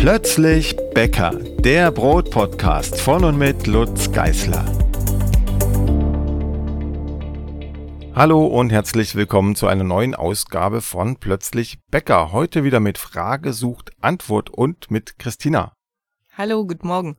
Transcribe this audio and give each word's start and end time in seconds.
Plötzlich 0.00 0.74
Bäcker, 0.94 1.32
der 1.58 1.90
Brotpodcast 1.90 2.98
von 2.98 3.22
und 3.22 3.36
mit 3.36 3.66
Lutz 3.66 4.10
Geißler. 4.10 4.64
Hallo 8.14 8.46
und 8.46 8.72
herzlich 8.72 9.14
willkommen 9.14 9.56
zu 9.56 9.66
einer 9.66 9.84
neuen 9.84 10.14
Ausgabe 10.14 10.80
von 10.80 11.16
Plötzlich 11.16 11.80
Bäcker. 11.90 12.32
Heute 12.32 12.64
wieder 12.64 12.80
mit 12.80 12.96
Frage 12.96 13.52
sucht 13.52 13.90
Antwort 14.00 14.48
und 14.48 14.90
mit 14.90 15.18
Christina. 15.18 15.74
Hallo, 16.32 16.66
guten 16.66 16.88
Morgen. 16.88 17.18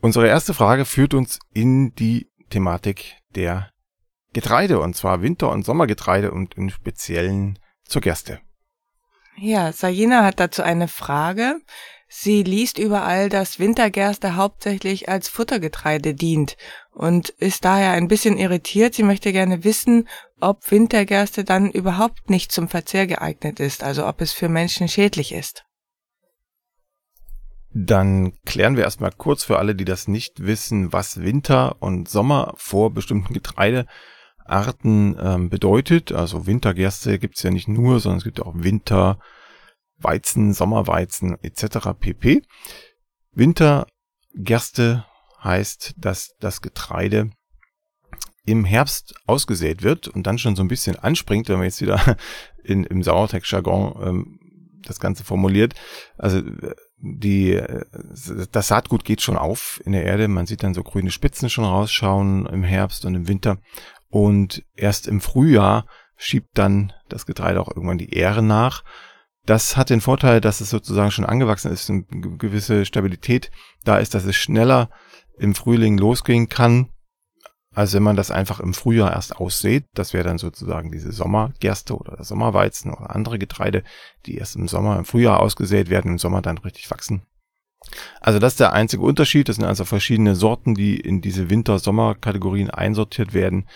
Unsere 0.00 0.26
erste 0.26 0.54
Frage 0.54 0.86
führt 0.86 1.12
uns 1.12 1.38
in 1.52 1.94
die 1.96 2.30
Thematik 2.48 3.18
der 3.34 3.68
Getreide 4.32 4.80
und 4.80 4.96
zwar 4.96 5.20
Winter- 5.20 5.50
und 5.50 5.66
Sommergetreide 5.66 6.30
und 6.30 6.54
im 6.54 6.70
Speziellen 6.70 7.58
zur 7.84 8.00
Gerste. 8.00 8.40
Ja, 9.38 9.70
Sayina 9.70 10.24
hat 10.24 10.40
dazu 10.40 10.62
eine 10.62 10.88
Frage. 10.88 11.60
Sie 12.08 12.44
liest 12.44 12.78
überall, 12.78 13.28
dass 13.28 13.58
Wintergerste 13.58 14.36
hauptsächlich 14.36 15.08
als 15.08 15.28
Futtergetreide 15.28 16.14
dient 16.14 16.56
und 16.92 17.30
ist 17.30 17.64
daher 17.64 17.90
ein 17.92 18.06
bisschen 18.06 18.38
irritiert. 18.38 18.94
Sie 18.94 19.02
möchte 19.02 19.32
gerne 19.32 19.64
wissen, 19.64 20.08
ob 20.40 20.70
Wintergerste 20.70 21.42
dann 21.42 21.70
überhaupt 21.70 22.30
nicht 22.30 22.52
zum 22.52 22.68
Verzehr 22.68 23.06
geeignet 23.08 23.58
ist, 23.58 23.82
also 23.82 24.06
ob 24.06 24.20
es 24.20 24.32
für 24.32 24.48
Menschen 24.48 24.88
schädlich 24.88 25.32
ist. 25.32 25.64
Dann 27.78 28.32
klären 28.46 28.76
wir 28.76 28.84
erstmal 28.84 29.12
kurz 29.12 29.44
für 29.44 29.58
alle, 29.58 29.74
die 29.74 29.84
das 29.84 30.08
nicht 30.08 30.46
wissen, 30.46 30.92
was 30.92 31.20
Winter 31.20 31.76
und 31.80 32.08
Sommer 32.08 32.54
vor 32.56 32.90
bestimmten 32.94 33.34
Getreidearten 33.34 35.16
ähm, 35.20 35.50
bedeutet. 35.50 36.12
Also 36.12 36.46
Wintergerste 36.46 37.18
gibt 37.18 37.36
es 37.36 37.42
ja 37.42 37.50
nicht 37.50 37.68
nur, 37.68 38.00
sondern 38.00 38.18
es 38.18 38.24
gibt 38.24 38.40
auch 38.40 38.54
Winterweizen, 39.98 40.52
Sommerweizen 40.52 41.36
etc. 41.42 41.88
pp. 41.98 42.42
Wintergerste 43.32 45.04
heißt, 45.42 45.94
dass 45.96 46.36
das 46.40 46.60
Getreide 46.60 47.30
im 48.44 48.64
Herbst 48.64 49.14
ausgesät 49.26 49.82
wird 49.82 50.08
und 50.08 50.26
dann 50.26 50.38
schon 50.38 50.56
so 50.56 50.62
ein 50.62 50.68
bisschen 50.68 50.96
anspringt, 50.96 51.48
wenn 51.48 51.56
man 51.56 51.64
jetzt 51.64 51.80
wieder 51.80 52.16
in, 52.64 52.84
im 52.84 53.02
Sauerteig-Jargon 53.02 54.02
ähm, 54.02 54.40
das 54.84 55.00
Ganze 55.00 55.24
formuliert. 55.24 55.74
Also 56.16 56.42
die, 56.98 57.60
das 58.52 58.68
Saatgut 58.68 59.04
geht 59.04 59.20
schon 59.20 59.36
auf 59.36 59.80
in 59.84 59.92
der 59.92 60.04
Erde. 60.04 60.28
Man 60.28 60.46
sieht 60.46 60.62
dann 60.62 60.74
so 60.74 60.84
grüne 60.84 61.10
Spitzen 61.10 61.50
schon 61.50 61.64
rausschauen 61.64 62.46
im 62.46 62.62
Herbst 62.62 63.04
und 63.04 63.14
im 63.14 63.26
Winter. 63.26 63.58
Und 64.08 64.64
erst 64.74 65.08
im 65.08 65.20
Frühjahr 65.20 65.86
schiebt 66.16 66.50
dann 66.54 66.92
das 67.08 67.26
Getreide 67.26 67.60
auch 67.60 67.68
irgendwann 67.68 67.98
die 67.98 68.12
Ähre 68.12 68.42
nach. 68.42 68.84
Das 69.46 69.76
hat 69.76 69.90
den 69.90 70.00
Vorteil, 70.00 70.40
dass 70.40 70.60
es 70.60 70.70
sozusagen 70.70 71.12
schon 71.12 71.24
angewachsen 71.24 71.70
ist, 71.70 71.88
eine 71.88 72.02
gewisse 72.02 72.84
Stabilität 72.84 73.52
da 73.84 73.98
ist, 73.98 74.14
dass 74.14 74.24
es 74.24 74.34
schneller 74.34 74.90
im 75.38 75.54
Frühling 75.54 75.98
losgehen 75.98 76.48
kann, 76.48 76.88
als 77.72 77.94
wenn 77.94 78.02
man 78.02 78.16
das 78.16 78.32
einfach 78.32 78.58
im 78.58 78.74
Frühjahr 78.74 79.12
erst 79.12 79.36
aussät. 79.36 79.84
Das 79.94 80.12
wäre 80.12 80.24
dann 80.24 80.38
sozusagen 80.38 80.90
diese 80.90 81.12
Sommergerste 81.12 81.96
oder 81.96 82.24
Sommerweizen 82.24 82.92
oder 82.92 83.14
andere 83.14 83.38
Getreide, 83.38 83.84
die 84.26 84.36
erst 84.36 84.56
im 84.56 84.66
Sommer, 84.66 84.98
im 84.98 85.04
Frühjahr 85.04 85.38
ausgesät 85.40 85.90
werden, 85.90 86.12
im 86.12 86.18
Sommer 86.18 86.42
dann 86.42 86.58
richtig 86.58 86.90
wachsen. 86.90 87.22
Also 88.20 88.40
das 88.40 88.54
ist 88.54 88.60
der 88.60 88.72
einzige 88.72 89.02
Unterschied. 89.02 89.48
Das 89.48 89.56
sind 89.56 89.64
also 89.64 89.84
verschiedene 89.84 90.34
Sorten, 90.34 90.74
die 90.74 90.98
in 90.98 91.20
diese 91.20 91.50
Winter-Sommer-Kategorien 91.50 92.70
einsortiert 92.70 93.32
werden. 93.32 93.68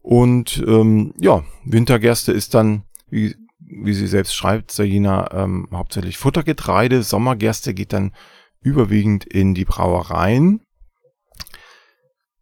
Und 0.00 0.64
ähm, 0.66 1.14
ja, 1.20 1.44
Wintergerste 1.64 2.32
ist 2.32 2.54
dann, 2.54 2.84
wie, 3.08 3.36
wie 3.68 3.94
sie 3.94 4.06
selbst 4.06 4.34
schreibt, 4.34 4.70
Sayina, 4.70 5.30
ähm, 5.32 5.68
hauptsächlich 5.72 6.18
Futtergetreide. 6.18 7.02
Sommergerste 7.02 7.74
geht 7.74 7.92
dann 7.92 8.12
überwiegend 8.60 9.24
in 9.24 9.54
die 9.54 9.64
Brauereien 9.64 10.60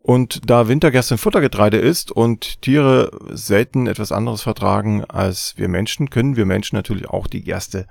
und 0.06 0.50
da 0.50 0.68
Wintergerste 0.68 1.14
ein 1.14 1.18
Futtergetreide 1.18 1.78
ist 1.78 2.12
und 2.12 2.60
Tiere 2.60 3.10
selten 3.30 3.86
etwas 3.86 4.12
anderes 4.12 4.42
vertragen 4.42 5.02
als 5.06 5.54
wir 5.56 5.66
Menschen, 5.68 6.10
können 6.10 6.36
wir 6.36 6.44
Menschen 6.44 6.76
natürlich 6.76 7.08
auch 7.08 7.26
die 7.26 7.42
Gerste 7.42 7.86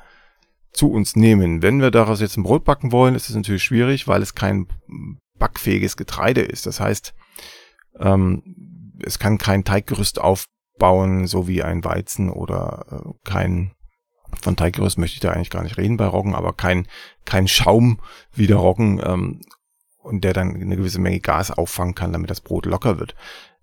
zu 0.72 0.92
uns 0.92 1.16
nehmen. 1.16 1.64
Wenn 1.64 1.82
wir 1.82 1.90
daraus 1.90 2.22
jetzt 2.22 2.38
ein 2.38 2.44
Brot 2.44 2.66
backen 2.66 2.92
wollen, 2.92 3.16
ist 3.16 3.30
es 3.30 3.36
natürlich 3.36 3.64
schwierig, 3.64 4.08
weil 4.08 4.22
es 4.22 4.36
kein 4.36 4.68
backfähiges 5.40 5.98
Getreide 5.98 6.42
ist. 6.42 6.68
Das 6.68 6.80
heißt, 6.80 7.16
ähm, 8.00 8.94
es 9.04 9.18
kann 9.18 9.40
kein 9.40 9.64
Teiggerüst 9.64 10.22
aufbauen, 10.84 11.28
so 11.28 11.48
wie 11.48 11.64
ein 11.64 11.84
Weizen 11.84 12.30
oder 12.30 12.86
äh, 12.92 13.10
kein 13.24 13.72
von 14.42 14.56
Teiggerüst 14.56 14.98
möchte 14.98 15.16
ich 15.16 15.20
da 15.20 15.32
eigentlich 15.32 15.52
gar 15.52 15.64
nicht 15.64 15.78
reden 15.78 15.96
bei 15.96 16.08
Roggen, 16.08 16.34
aber 16.34 16.54
kein, 16.54 16.88
kein 17.24 17.48
Schaum 17.48 18.00
wie 18.34 18.48
der 18.48 18.58
Roggen 18.58 19.00
ähm, 19.04 19.42
und 20.02 20.24
der 20.24 20.34
dann 20.34 20.56
eine 20.56 20.76
gewisse 20.76 21.00
Menge 21.00 21.20
Gas 21.20 21.52
auffangen 21.52 21.94
kann, 21.94 22.12
damit 22.12 22.32
das 22.32 22.42
Brot 22.42 22.66
locker 22.66 23.00
wird. 23.00 23.16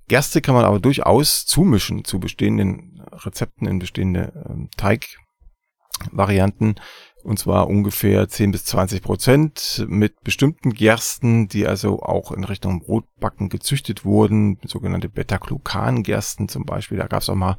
Gerste 0.06 0.40
kann 0.40 0.54
man 0.54 0.64
aber 0.64 0.78
durchaus 0.78 1.44
zumischen 1.44 2.04
zu 2.04 2.20
bestehenden 2.20 3.02
Rezepten 3.12 3.66
in 3.66 3.80
bestehende 3.80 4.32
ähm, 4.48 4.68
Teigvarianten 4.76 6.76
und 7.22 7.38
zwar 7.38 7.68
ungefähr 7.68 8.28
10 8.28 8.52
bis 8.52 8.64
20 8.64 9.02
Prozent 9.02 9.84
mit 9.88 10.20
bestimmten 10.22 10.72
Gersten, 10.72 11.48
die 11.48 11.66
also 11.66 12.00
auch 12.02 12.32
in 12.32 12.44
Richtung 12.44 12.80
Brotbacken 12.80 13.48
gezüchtet 13.48 14.04
wurden, 14.04 14.58
sogenannte 14.64 15.08
Beta-Glucan-Gersten 15.08 16.48
zum 16.48 16.64
Beispiel. 16.64 16.98
Da 16.98 17.06
gab 17.06 17.22
es 17.22 17.28
auch 17.28 17.34
mal 17.34 17.58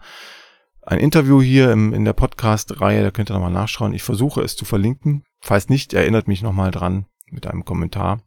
ein 0.81 0.99
Interview 0.99 1.41
hier 1.41 1.71
im, 1.71 1.93
in 1.93 2.05
der 2.05 2.13
Podcast-Reihe, 2.13 3.03
da 3.03 3.11
könnt 3.11 3.29
ihr 3.29 3.33
nochmal 3.33 3.51
nachschauen. 3.51 3.93
Ich 3.93 4.03
versuche 4.03 4.41
es 4.41 4.55
zu 4.55 4.65
verlinken. 4.65 5.23
Falls 5.39 5.69
nicht, 5.69 5.93
erinnert 5.93 6.27
mich 6.27 6.41
nochmal 6.41 6.71
dran 6.71 7.05
mit 7.29 7.47
einem 7.47 7.65
Kommentar 7.65 8.23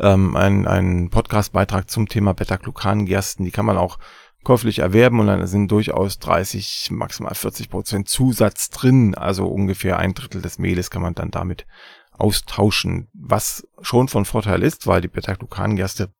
ähm, 0.00 0.36
ein, 0.36 0.66
ein 0.66 1.10
Podcast-Beitrag 1.10 1.90
zum 1.90 2.08
Thema 2.08 2.34
Beta-Glucan-Gersten. 2.34 3.44
Die 3.44 3.50
kann 3.50 3.66
man 3.66 3.78
auch 3.78 3.98
käuflich 4.44 4.78
erwerben 4.78 5.20
und 5.20 5.26
dann 5.26 5.46
sind 5.46 5.70
durchaus 5.70 6.18
30, 6.18 6.90
maximal 6.90 7.34
40 7.34 7.70
Prozent 7.70 8.08
Zusatz 8.08 8.70
drin. 8.70 9.14
Also 9.14 9.46
ungefähr 9.46 9.98
ein 9.98 10.14
Drittel 10.14 10.40
des 10.40 10.58
Mehles 10.58 10.90
kann 10.90 11.02
man 11.02 11.14
dann 11.14 11.30
damit 11.30 11.66
austauschen, 12.12 13.08
was 13.12 13.66
schon 13.80 14.08
von 14.08 14.24
Vorteil 14.24 14.62
ist, 14.62 14.86
weil 14.86 15.00
die 15.00 15.08
Beta-Glucan-Gerste 15.08 16.12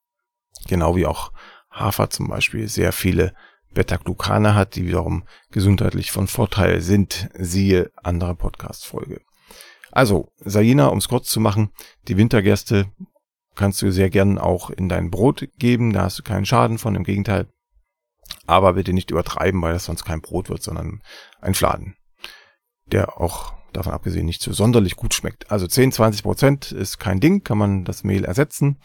genau 0.67 0.97
wie 0.97 1.07
auch 1.07 1.33
Hafer 1.71 2.11
zum 2.11 2.29
Beispiel 2.29 2.69
sehr 2.69 2.93
viele 2.93 3.35
Beta-Glucane 3.75 4.55
hat, 4.55 4.77
die 4.77 4.87
wiederum 4.87 5.25
gesundheitlich 5.51 6.11
von 6.11 6.27
Vorteil 6.27 6.81
sind. 6.81 7.29
Siehe 7.35 7.91
andere 8.03 8.35
Podcast-Folge. 8.35 9.21
Also, 9.91 10.33
Saina, 10.39 10.87
um 10.87 10.99
es 10.99 11.09
kurz 11.09 11.29
zu 11.29 11.41
machen, 11.41 11.71
die 12.09 12.17
Wintergerste 12.17 12.87
kannst 13.55 13.83
du 13.83 13.91
sehr 13.91 14.11
gern 14.11 14.39
auch 14.39 14.71
in 14.71 14.89
dein 14.89 15.11
Brot 15.11 15.49
geben, 15.59 15.93
da 15.93 16.03
hast 16.03 16.19
du 16.19 16.23
keinen 16.23 16.47
Schaden 16.47 16.79
von, 16.79 16.95
im 16.95 17.05
Gegenteil. 17.05 17.49
Aber 18.47 18.75
bitte 18.75 18.93
nicht 18.93 19.11
übertreiben, 19.11 19.61
weil 19.63 19.73
das 19.73 19.85
sonst 19.85 20.05
kein 20.05 20.21
Brot 20.21 20.49
wird, 20.49 20.63
sondern 20.63 21.03
ein 21.41 21.55
Fladen, 21.55 21.97
der 22.87 23.21
auch 23.21 23.55
davon 23.73 23.93
abgesehen 23.93 24.27
nicht 24.27 24.43
so 24.43 24.53
sonderlich 24.53 24.97
gut 24.97 25.15
schmeckt. 25.15 25.51
Also 25.51 25.67
10, 25.67 25.93
20 25.93 26.23
Prozent 26.23 26.73
ist 26.73 26.99
kein 26.99 27.21
Ding, 27.21 27.45
kann 27.45 27.59
man 27.59 27.85
das 27.85 28.05
Mehl 28.05 28.25
ersetzen. 28.25 28.81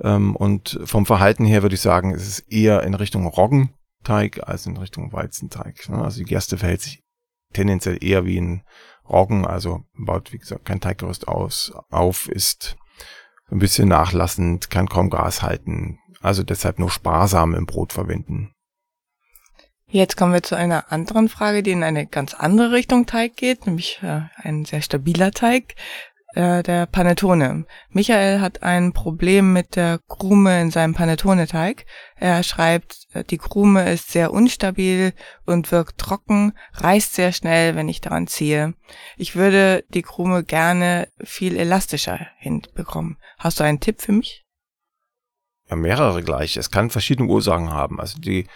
Ähm, 0.00 0.36
und 0.36 0.78
vom 0.84 1.06
Verhalten 1.06 1.44
her 1.44 1.62
würde 1.62 1.74
ich 1.74 1.80
sagen, 1.80 2.14
es 2.14 2.26
ist 2.26 2.52
eher 2.52 2.82
in 2.82 2.94
Richtung 2.94 3.26
Roggenteig 3.26 4.46
als 4.46 4.66
in 4.66 4.76
Richtung 4.76 5.12
Weizenteig. 5.12 5.88
Ne? 5.88 6.02
Also 6.02 6.18
die 6.18 6.24
Gerste 6.24 6.58
verhält 6.58 6.82
sich 6.82 7.02
tendenziell 7.52 8.02
eher 8.02 8.24
wie 8.24 8.40
ein 8.40 8.62
Roggen, 9.08 9.46
also 9.46 9.84
baut, 9.94 10.32
wie 10.32 10.38
gesagt, 10.38 10.66
kein 10.66 10.80
Teiggerüst 10.80 11.28
aus, 11.28 11.72
auf, 11.90 12.28
ist 12.28 12.76
ein 13.50 13.58
bisschen 13.58 13.88
nachlassend, 13.88 14.68
kann 14.68 14.88
kaum 14.88 15.08
Gas 15.08 15.42
halten, 15.42 15.98
also 16.20 16.42
deshalb 16.42 16.78
nur 16.78 16.90
sparsam 16.90 17.54
im 17.54 17.64
Brot 17.64 17.94
verwenden. 17.94 18.52
Jetzt 19.90 20.18
kommen 20.18 20.34
wir 20.34 20.42
zu 20.42 20.54
einer 20.54 20.92
anderen 20.92 21.30
Frage, 21.30 21.62
die 21.62 21.70
in 21.70 21.82
eine 21.82 22.06
ganz 22.06 22.34
andere 22.34 22.72
Richtung 22.72 23.06
Teig 23.06 23.36
geht, 23.36 23.66
nämlich 23.66 24.00
äh, 24.02 24.20
ein 24.36 24.66
sehr 24.66 24.82
stabiler 24.82 25.30
Teig 25.30 25.76
äh, 26.34 26.62
der 26.62 26.84
Panettone. 26.84 27.64
Michael 27.88 28.40
hat 28.40 28.62
ein 28.62 28.92
Problem 28.92 29.54
mit 29.54 29.76
der 29.76 29.98
Krume 30.06 30.60
in 30.60 30.70
seinem 30.70 30.92
Panettone-Teig. 30.92 31.86
Er 32.16 32.42
schreibt, 32.42 33.06
äh, 33.14 33.24
die 33.24 33.38
Krume 33.38 33.90
ist 33.90 34.10
sehr 34.10 34.30
unstabil 34.30 35.14
und 35.46 35.72
wirkt 35.72 35.96
trocken, 35.96 36.52
reißt 36.74 37.14
sehr 37.14 37.32
schnell, 37.32 37.74
wenn 37.74 37.88
ich 37.88 38.02
daran 38.02 38.26
ziehe. 38.26 38.74
Ich 39.16 39.36
würde 39.36 39.86
die 39.88 40.02
Krume 40.02 40.44
gerne 40.44 41.08
viel 41.24 41.56
elastischer 41.56 42.26
hinbekommen. 42.36 43.16
Hast 43.38 43.58
du 43.58 43.64
einen 43.64 43.80
Tipp 43.80 44.02
für 44.02 44.12
mich? 44.12 44.44
Ja, 45.70 45.76
mehrere 45.76 46.22
gleich. 46.22 46.58
Es 46.58 46.70
kann 46.70 46.90
verschiedene 46.90 47.28
Ursachen 47.30 47.70
haben. 47.70 48.00
Also 48.00 48.18
die 48.18 48.46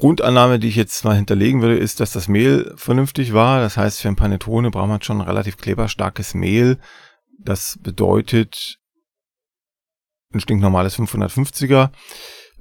Grundannahme, 0.00 0.58
die 0.58 0.68
ich 0.68 0.76
jetzt 0.76 1.04
mal 1.04 1.14
hinterlegen 1.14 1.60
würde, 1.60 1.76
ist, 1.76 2.00
dass 2.00 2.12
das 2.12 2.26
Mehl 2.26 2.72
vernünftig 2.76 3.34
war. 3.34 3.60
Das 3.60 3.76
heißt, 3.76 4.00
für 4.00 4.08
ein 4.08 4.16
Panettone 4.16 4.70
braucht 4.70 4.88
man 4.88 5.02
schon 5.02 5.20
relativ 5.20 5.58
kleberstarkes 5.58 6.32
Mehl. 6.32 6.78
Das 7.38 7.78
bedeutet 7.82 8.78
ein 10.32 10.40
stinknormales 10.40 10.98
550er. 10.98 11.90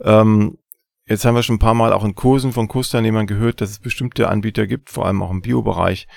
Ähm, 0.02 0.58
jetzt 1.06 1.24
haben 1.24 1.36
wir 1.36 1.44
schon 1.44 1.56
ein 1.56 1.60
paar 1.60 1.74
Mal 1.74 1.94
auch 1.94 2.04
in 2.04 2.14
Kursen 2.14 2.52
von 2.52 2.68
Kusteilnehmern 2.68 3.26
gehört, 3.26 3.62
dass 3.62 3.70
es 3.70 3.80
bestimmte 3.80 4.28
Anbieter 4.28 4.68
gibt, 4.68 4.90
vor 4.90 5.06
allem 5.06 5.24
auch 5.24 5.32
im 5.32 5.42
Biobereich, 5.42 6.08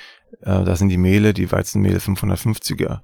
Äh, 0.41 0.65
da 0.65 0.77
sind 0.77 0.89
die 0.89 0.99
Mehle, 0.99 1.35
die 1.35 1.51
Weizenmehle 1.51 1.99
550er, 1.99 3.01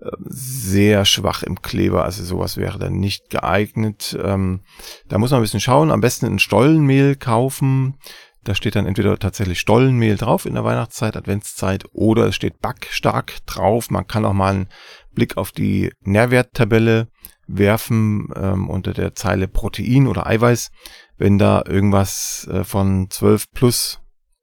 äh, 0.00 0.10
sehr 0.26 1.04
schwach 1.04 1.42
im 1.42 1.62
Kleber. 1.62 2.04
Also 2.04 2.24
sowas 2.24 2.56
wäre 2.56 2.78
dann 2.78 2.94
nicht 2.94 3.30
geeignet. 3.30 4.18
Ähm, 4.22 4.60
da 5.08 5.18
muss 5.18 5.30
man 5.30 5.40
ein 5.40 5.44
bisschen 5.44 5.60
schauen. 5.60 5.90
Am 5.90 6.00
besten 6.00 6.26
ein 6.26 6.38
Stollenmehl 6.38 7.16
kaufen. 7.16 7.98
Da 8.44 8.56
steht 8.56 8.74
dann 8.74 8.86
entweder 8.86 9.16
tatsächlich 9.18 9.60
Stollenmehl 9.60 10.16
drauf 10.16 10.46
in 10.46 10.54
der 10.54 10.64
Weihnachtszeit, 10.64 11.16
Adventszeit, 11.16 11.84
oder 11.92 12.26
es 12.26 12.34
steht 12.34 12.60
backstark 12.60 13.34
drauf. 13.46 13.90
Man 13.90 14.08
kann 14.08 14.24
auch 14.24 14.32
mal 14.32 14.52
einen 14.52 14.68
Blick 15.14 15.36
auf 15.36 15.52
die 15.52 15.92
Nährwerttabelle 16.00 17.08
werfen 17.46 18.28
ähm, 18.34 18.68
unter 18.68 18.94
der 18.94 19.14
Zeile 19.14 19.46
Protein 19.46 20.08
oder 20.08 20.26
Eiweiß. 20.26 20.70
Wenn 21.18 21.38
da 21.38 21.62
irgendwas 21.64 22.48
äh, 22.50 22.64
von 22.64 23.08
12 23.10 23.52
plus 23.52 24.00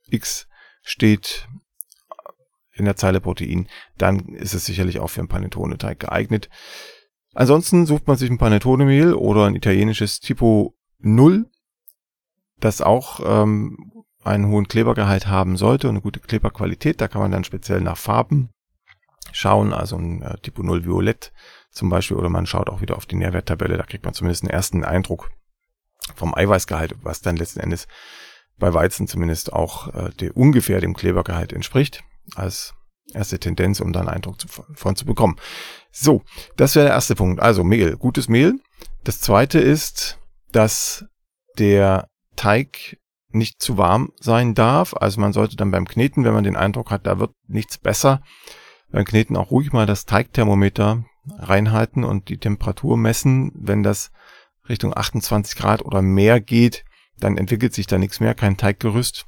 X 0.09 0.47
steht 0.81 1.48
in 2.79 2.85
der 2.85 2.95
Zeile 2.95 3.21
Protein, 3.21 3.67
dann 3.97 4.19
ist 4.29 4.53
es 4.53 4.65
sicherlich 4.65 4.99
auch 4.99 5.09
für 5.09 5.21
einen 5.21 5.27
Panettone-Teig 5.27 5.99
geeignet. 5.99 6.49
Ansonsten 7.33 7.85
sucht 7.85 8.07
man 8.07 8.17
sich 8.17 8.29
ein 8.29 8.37
Panettone-Mehl 8.37 9.13
oder 9.13 9.45
ein 9.45 9.55
italienisches 9.55 10.19
Tipo 10.19 10.75
0, 10.99 11.45
das 12.59 12.81
auch 12.81 13.19
ähm, 13.23 14.03
einen 14.23 14.47
hohen 14.47 14.67
Klebergehalt 14.67 15.27
haben 15.27 15.55
sollte 15.55 15.87
und 15.87 15.95
eine 15.95 16.01
gute 16.01 16.19
Kleberqualität. 16.19 16.99
Da 16.99 17.07
kann 17.07 17.21
man 17.21 17.31
dann 17.31 17.43
speziell 17.43 17.81
nach 17.81 17.97
Farben 17.97 18.49
schauen, 19.31 19.73
also 19.73 19.97
ein 19.97 20.21
äh, 20.21 20.37
Tipo 20.39 20.63
0 20.63 20.85
Violett 20.85 21.31
zum 21.71 21.89
Beispiel, 21.89 22.17
oder 22.17 22.29
man 22.29 22.47
schaut 22.47 22.69
auch 22.69 22.81
wieder 22.81 22.97
auf 22.97 23.05
die 23.05 23.15
Nährwerttabelle, 23.15 23.77
da 23.77 23.83
kriegt 23.83 24.03
man 24.03 24.13
zumindest 24.13 24.43
einen 24.43 24.51
ersten 24.51 24.83
Eindruck 24.83 25.29
vom 26.15 26.33
Eiweißgehalt, 26.33 26.95
was 27.03 27.21
dann 27.21 27.37
letzten 27.37 27.59
Endes 27.59 27.87
bei 28.57 28.73
Weizen 28.73 29.07
zumindest 29.07 29.53
auch 29.53 29.93
äh, 29.93 30.09
der 30.19 30.35
ungefähr 30.35 30.81
dem 30.81 30.95
Klebergehalt 30.95 31.53
entspricht, 31.53 32.03
als 32.35 32.73
erste 33.13 33.39
Tendenz, 33.39 33.79
um 33.79 33.91
dann 33.93 34.07
einen 34.07 34.17
Eindruck 34.17 34.39
zu, 34.39 34.47
von 34.47 34.95
zu 34.95 35.05
bekommen. 35.05 35.37
So, 35.91 36.23
das 36.57 36.75
wäre 36.75 36.85
der 36.85 36.95
erste 36.95 37.15
Punkt. 37.15 37.41
Also 37.41 37.63
Mehl, 37.63 37.97
gutes 37.97 38.27
Mehl. 38.27 38.59
Das 39.03 39.19
zweite 39.19 39.59
ist, 39.59 40.19
dass 40.51 41.05
der 41.57 42.07
Teig 42.35 42.97
nicht 43.31 43.61
zu 43.61 43.77
warm 43.77 44.11
sein 44.19 44.55
darf. 44.55 44.93
Also 44.93 45.19
man 45.21 45.33
sollte 45.33 45.55
dann 45.55 45.71
beim 45.71 45.87
Kneten, 45.87 46.23
wenn 46.23 46.33
man 46.33 46.43
den 46.43 46.55
Eindruck 46.55 46.91
hat, 46.91 47.05
da 47.05 47.19
wird 47.19 47.31
nichts 47.47 47.77
besser, 47.77 48.21
beim 48.91 49.05
Kneten 49.05 49.37
auch 49.37 49.51
ruhig 49.51 49.71
mal 49.71 49.85
das 49.85 50.05
Teigthermometer 50.05 51.05
reinhalten 51.37 52.03
und 52.03 52.29
die 52.29 52.37
Temperatur 52.37 52.97
messen. 52.97 53.51
Wenn 53.53 53.83
das 53.83 54.11
Richtung 54.67 54.95
28 54.95 55.55
Grad 55.57 55.83
oder 55.83 56.01
mehr 56.01 56.41
geht, 56.41 56.85
dann 57.19 57.37
entwickelt 57.37 57.73
sich 57.73 57.87
da 57.87 57.97
nichts 57.97 58.19
mehr, 58.19 58.33
kein 58.33 58.57
Teiggerüst. 58.57 59.27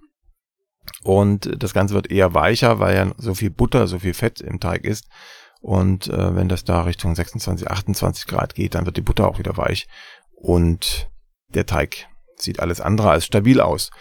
Und 1.03 1.51
das 1.61 1.73
Ganze 1.73 1.93
wird 1.93 2.11
eher 2.11 2.33
weicher, 2.33 2.79
weil 2.79 2.95
ja 2.95 3.11
so 3.17 3.33
viel 3.33 3.49
Butter, 3.49 3.87
so 3.87 3.99
viel 3.99 4.13
Fett 4.13 4.41
im 4.41 4.59
Teig 4.59 4.83
ist. 4.83 5.07
Und 5.61 6.07
äh, 6.07 6.35
wenn 6.35 6.49
das 6.49 6.63
da 6.63 6.81
Richtung 6.81 7.15
26, 7.15 7.69
28 7.69 8.27
Grad 8.27 8.55
geht, 8.55 8.75
dann 8.75 8.85
wird 8.85 8.97
die 8.97 9.01
Butter 9.01 9.27
auch 9.27 9.39
wieder 9.39 9.57
weich. 9.57 9.87
Und 10.35 11.09
der 11.49 11.65
Teig 11.65 12.07
sieht 12.35 12.59
alles 12.59 12.81
andere 12.81 13.11
als 13.11 13.25
stabil 13.25 13.61
aus. 13.61 13.91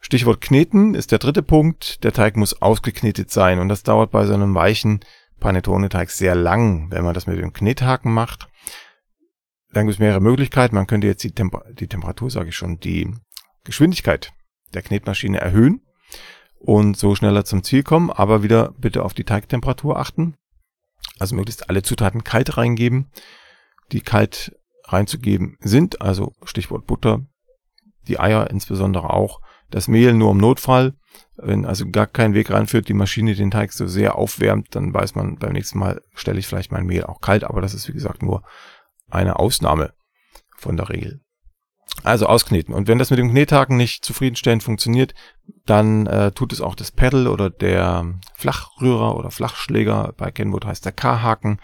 Stichwort 0.00 0.40
Kneten 0.40 0.94
ist 0.94 1.12
der 1.12 1.18
dritte 1.18 1.42
Punkt. 1.42 2.02
Der 2.04 2.12
Teig 2.12 2.36
muss 2.36 2.60
ausgeknetet 2.60 3.30
sein 3.30 3.58
und 3.58 3.68
das 3.68 3.84
dauert 3.84 4.10
bei 4.10 4.26
so 4.26 4.34
einem 4.34 4.54
weichen 4.54 5.00
Panettone-Teig 5.40 6.10
sehr 6.10 6.34
lang, 6.34 6.90
wenn 6.90 7.04
man 7.04 7.14
das 7.14 7.26
mit 7.26 7.38
dem 7.38 7.52
Knethaken 7.52 8.12
macht. 8.12 8.48
Dann 9.72 9.86
gibt 9.86 9.94
es 9.94 10.00
mehrere 10.00 10.20
Möglichkeiten. 10.20 10.74
Man 10.74 10.86
könnte 10.86 11.06
jetzt 11.06 11.24
die, 11.24 11.32
Temper 11.32 11.64
die 11.72 11.88
Temperatur, 11.88 12.30
sage 12.30 12.50
ich 12.50 12.56
schon, 12.56 12.78
die 12.80 13.14
Geschwindigkeit 13.64 14.32
der 14.74 14.82
Knetmaschine 14.82 15.40
erhöhen 15.40 15.80
und 16.58 16.96
so 16.96 17.14
schneller 17.14 17.44
zum 17.44 17.62
Ziel 17.62 17.82
kommen, 17.82 18.10
aber 18.10 18.42
wieder 18.42 18.72
bitte 18.78 19.04
auf 19.04 19.14
die 19.14 19.24
Teigtemperatur 19.24 19.98
achten. 19.98 20.34
Also 21.18 21.36
möglichst 21.36 21.68
alle 21.68 21.82
Zutaten 21.82 22.24
kalt 22.24 22.56
reingeben, 22.56 23.10
die 23.92 24.00
kalt 24.00 24.56
reinzugeben 24.84 25.56
sind, 25.60 26.00
also 26.00 26.32
Stichwort 26.44 26.86
Butter, 26.86 27.20
die 28.08 28.18
Eier 28.18 28.50
insbesondere 28.50 29.10
auch, 29.10 29.40
das 29.70 29.88
Mehl 29.88 30.12
nur 30.14 30.32
im 30.32 30.38
Notfall. 30.38 30.94
Wenn 31.36 31.64
also 31.64 31.88
gar 31.90 32.06
kein 32.06 32.34
Weg 32.34 32.50
reinführt, 32.50 32.88
die 32.88 32.94
Maschine 32.94 33.34
den 33.34 33.50
Teig 33.50 33.72
so 33.72 33.86
sehr 33.86 34.16
aufwärmt, 34.16 34.74
dann 34.74 34.92
weiß 34.92 35.14
man, 35.14 35.36
beim 35.36 35.52
nächsten 35.52 35.78
Mal 35.78 36.00
stelle 36.14 36.38
ich 36.38 36.46
vielleicht 36.46 36.72
mein 36.72 36.86
Mehl 36.86 37.04
auch 37.04 37.20
kalt, 37.20 37.44
aber 37.44 37.60
das 37.60 37.74
ist 37.74 37.88
wie 37.88 37.92
gesagt 37.92 38.22
nur 38.22 38.42
eine 39.10 39.38
Ausnahme 39.38 39.94
von 40.56 40.76
der 40.76 40.88
Regel. 40.88 41.23
Also 42.02 42.26
auskneten. 42.26 42.74
Und 42.74 42.88
wenn 42.88 42.98
das 42.98 43.10
mit 43.10 43.18
dem 43.18 43.30
Knethaken 43.30 43.76
nicht 43.76 44.04
zufriedenstellend 44.04 44.62
funktioniert, 44.62 45.14
dann 45.64 46.06
äh, 46.06 46.32
tut 46.32 46.52
es 46.52 46.60
auch 46.60 46.74
das 46.74 46.90
Pedal 46.90 47.28
oder 47.28 47.50
der 47.50 48.18
Flachrührer 48.34 49.16
oder 49.16 49.30
Flachschläger. 49.30 50.12
Bei 50.16 50.30
Kenwood 50.30 50.66
heißt 50.66 50.84
der 50.84 50.92
K-Haken. 50.92 51.60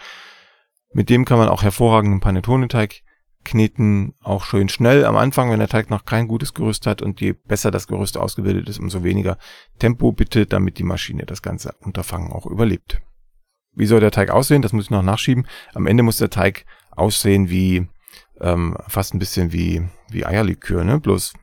Mit 0.93 1.11
dem 1.11 1.25
kann 1.25 1.39
man 1.39 1.49
auch 1.49 1.63
hervorragenden 1.63 2.21
Panettone-Teig 2.21 3.03
kneten 3.45 4.15
auch 4.23 4.45
schön 4.45 4.69
schnell 4.69 5.05
am 5.05 5.17
Anfang, 5.17 5.51
wenn 5.51 5.59
der 5.59 5.69
Teig 5.69 5.91
noch 5.91 6.05
kein 6.05 6.29
gutes 6.29 6.55
Gerüst 6.55 6.87
hat 6.87 7.01
und 7.03 7.21
je 7.21 7.33
besser 7.33 7.71
das 7.71 7.87
Gerüst 7.87 8.19
ausgebildet 8.19 8.69
ist, 8.69 8.79
umso 8.79 9.03
weniger 9.03 9.39
Tempo 9.79 10.13
bitte, 10.13 10.47
damit 10.47 10.79
die 10.79 10.85
Maschine 10.85 11.25
das 11.25 11.43
ganze 11.43 11.75
Unterfangen 11.81 12.33
auch 12.33 12.47
überlebt. 12.47 13.01
Wie 13.73 13.87
soll 13.87 14.01
der 14.01 14.11
Teig 14.11 14.31
aussehen? 14.31 14.63
Das 14.63 14.73
muss 14.73 14.85
ich 14.85 14.91
noch 14.91 15.03
nachschieben. 15.03 15.47
Am 15.75 15.87
Ende 15.87 16.03
muss 16.03 16.19
der 16.19 16.31
Teig 16.31 16.67
aussehen 16.91 17.49
wie 17.49 17.89
ähm, 18.41 18.77
fast 18.89 19.15
ein 19.15 19.19
bisschen 19.19 19.53
wie 19.53 19.89
wie 20.13 20.25
Eierlikör, 20.25 20.85
ne? 20.85 21.01
Bloß 21.01 21.35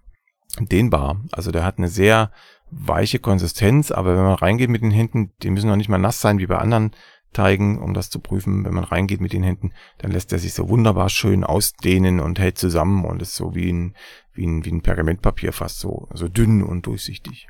dehnbar. 0.60 1.22
Also 1.32 1.52
der 1.52 1.64
hat 1.64 1.78
eine 1.78 1.90
sehr 1.90 2.32
weiche 2.70 3.20
Konsistenz, 3.20 3.92
aber 3.92 4.16
wenn 4.16 4.24
man 4.24 4.34
reingeht 4.34 4.70
mit 4.70 4.82
den 4.82 4.92
Händen, 4.92 5.32
die 5.42 5.50
müssen 5.50 5.70
noch 5.70 5.76
nicht 5.76 5.90
mal 5.90 5.98
nass 5.98 6.20
sein 6.20 6.40
wie 6.40 6.48
bei 6.48 6.58
anderen 6.58 6.92
Teigen, 7.34 7.80
um 7.82 7.94
das 7.94 8.10
zu 8.10 8.20
prüfen. 8.20 8.66
Wenn 8.66 8.74
man 8.74 8.84
reingeht 8.84 9.22
mit 9.22 9.34
den 9.34 9.44
Händen, 9.44 9.74
dann 10.00 10.12
lässt 10.12 10.32
er 10.34 10.40
sich 10.40 10.54
so 10.54 10.70
wunderbar 10.70 11.10
schön 11.10 11.44
ausdehnen 11.44 12.20
und 12.20 12.40
hält 12.40 12.58
zusammen 12.58 13.06
und 13.06 13.22
ist 13.22 13.36
so 13.36 13.54
wie 13.56 13.72
ein, 13.72 13.96
wie 14.34 14.46
ein, 14.46 14.66
wie 14.66 14.72
ein 14.72 14.82
Pergamentpapier 14.82 15.54
fast 15.54 15.80
so, 15.80 16.08
so 16.14 16.28
dünn 16.28 16.64
und 16.64 16.86
durchsichtig. 16.86 17.48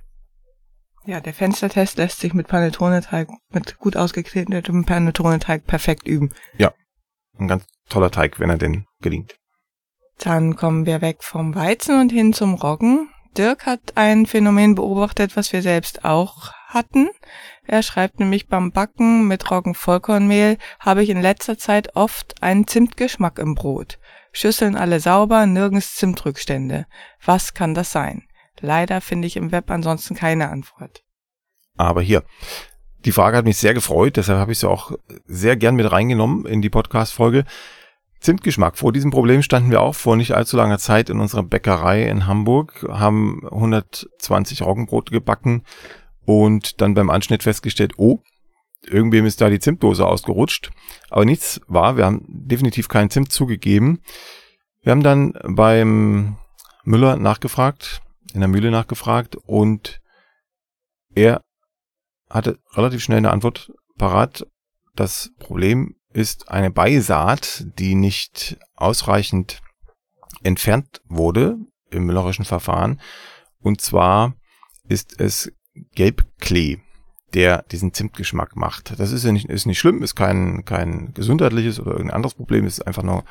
Ja, 1.05 1.21
der 1.21 1.33
Fenstertest 1.33 1.97
lässt 1.97 2.19
sich 2.19 2.33
mit 2.33 2.47
Panettone-Teig, 2.47 3.29
mit 3.51 3.77
gut 3.77 3.95
ausgeknetetem 3.95 4.83
Panettone-Teig 4.83 5.65
perfekt 5.65 6.05
üben. 6.05 6.33
Ja, 6.57 6.73
ein 7.39 7.47
ganz 7.47 7.65
toller 7.87 8.11
Teig, 8.11 8.41
wenn 8.41 8.49
er 8.49 8.57
denn 8.57 8.85
gelingt. 8.99 9.37
Dann 10.19 10.55
kommen 10.55 10.85
wir 10.85 11.01
weg 11.01 11.23
vom 11.23 11.55
Weizen 11.55 11.99
und 11.99 12.11
hin 12.11 12.33
zum 12.33 12.55
Roggen. 12.55 13.09
Dirk 13.37 13.67
hat 13.67 13.93
ein 13.95 14.25
Phänomen 14.25 14.73
beobachtet, 14.73 15.37
was 15.37 15.53
wir 15.53 15.61
selbst 15.61 16.05
auch 16.05 16.51
hatten. 16.67 17.09
Er 17.65 17.83
schreibt 17.83 18.19
nämlich 18.19 18.47
beim 18.47 18.71
Backen 18.71 19.27
mit 19.27 19.51
Roggenvollkornmehl 19.51 20.57
habe 20.79 21.03
ich 21.03 21.09
in 21.09 21.21
letzter 21.21 21.57
Zeit 21.57 21.95
oft 21.95 22.41
einen 22.41 22.65
Zimtgeschmack 22.65 23.37
im 23.37 23.53
Brot. 23.53 23.99
Schüsseln 24.31 24.75
alle 24.75 24.99
sauber, 24.99 25.45
nirgends 25.45 25.95
Zimtrückstände. 25.95 26.85
Was 27.23 27.53
kann 27.53 27.73
das 27.73 27.91
sein? 27.91 28.23
Leider 28.59 29.01
finde 29.01 29.27
ich 29.27 29.37
im 29.37 29.51
Web 29.51 29.69
ansonsten 29.69 30.15
keine 30.15 30.49
Antwort. 30.49 31.03
Aber 31.75 32.01
hier, 32.01 32.23
die 33.05 33.11
Frage 33.11 33.37
hat 33.37 33.45
mich 33.45 33.57
sehr 33.57 33.73
gefreut, 33.73 34.17
deshalb 34.17 34.39
habe 34.39 34.51
ich 34.51 34.59
sie 34.59 34.69
auch 34.69 34.91
sehr 35.25 35.55
gern 35.55 35.75
mit 35.75 35.91
reingenommen 35.91 36.45
in 36.45 36.61
die 36.61 36.69
Podcast-Folge. 36.69 37.45
Zimtgeschmack. 38.19 38.77
Vor 38.77 38.91
diesem 38.91 39.11
Problem 39.11 39.41
standen 39.41 39.71
wir 39.71 39.81
auch 39.81 39.95
vor 39.95 40.15
nicht 40.15 40.33
allzu 40.33 40.57
langer 40.57 40.79
Zeit 40.79 41.09
in 41.09 41.19
unserer 41.19 41.43
Bäckerei 41.43 42.07
in 42.07 42.25
Hamburg, 42.27 42.85
haben 42.89 43.47
120 43.49 44.63
Roggenbrote 44.63 45.11
gebacken 45.11 45.63
und 46.25 46.81
dann 46.81 46.93
beim 46.93 47.09
Anschnitt 47.09 47.43
festgestellt, 47.43 47.93
oh, 47.97 48.19
irgendwem 48.83 49.25
ist 49.25 49.41
da 49.41 49.49
die 49.49 49.59
Zimtdose 49.59 50.05
ausgerutscht. 50.05 50.71
Aber 51.09 51.25
nichts 51.25 51.61
war, 51.67 51.97
wir 51.97 52.05
haben 52.05 52.25
definitiv 52.27 52.87
keinen 52.87 53.09
Zimt 53.09 53.31
zugegeben. 53.31 54.01
Wir 54.81 54.91
haben 54.91 55.03
dann 55.03 55.33
beim 55.43 56.37
Müller 56.83 57.17
nachgefragt, 57.17 58.01
in 58.33 58.39
der 58.39 58.49
Mühle 58.49 58.71
nachgefragt 58.71 59.35
und 59.35 59.99
er 61.13 61.41
hatte 62.29 62.59
relativ 62.73 63.01
schnell 63.01 63.19
eine 63.19 63.31
Antwort 63.31 63.71
parat. 63.97 64.45
Das 64.95 65.31
Problem 65.39 65.95
ist 66.17 66.49
eine 66.49 66.71
Beisaat, 66.71 67.67
die 67.77 67.93
nicht 67.93 68.57
ausreichend 68.75 69.61
entfernt 70.41 70.99
wurde 71.07 71.57
im 71.91 72.07
müllerischen 72.07 72.43
Verfahren. 72.43 72.99
Und 73.59 73.81
zwar 73.81 74.33
ist 74.89 75.21
es 75.21 75.51
Gelbklee, 75.93 76.79
der 77.35 77.61
diesen 77.71 77.93
Zimtgeschmack 77.93 78.55
macht. 78.55 78.99
Das 78.99 79.11
ist 79.11 79.25
ja 79.25 79.31
nicht, 79.31 79.47
ist 79.47 79.67
nicht 79.67 79.77
schlimm, 79.77 80.01
ist 80.01 80.15
kein, 80.15 80.65
kein 80.65 81.13
gesundheitliches 81.13 81.79
oder 81.79 81.91
irgendein 81.91 82.15
anderes 82.15 82.33
Problem, 82.33 82.65
ist 82.65 82.87
einfach 82.87 83.03
nur 83.03 83.23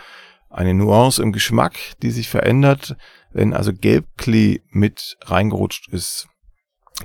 eine 0.49 0.73
Nuance 0.73 1.21
im 1.21 1.33
Geschmack, 1.33 1.75
die 2.03 2.13
sich 2.13 2.29
verändert. 2.29 2.97
Wenn 3.33 3.53
also 3.53 3.73
Gelbklee 3.73 4.61
mit 4.71 5.17
reingerutscht 5.23 5.89
ist 5.89 6.29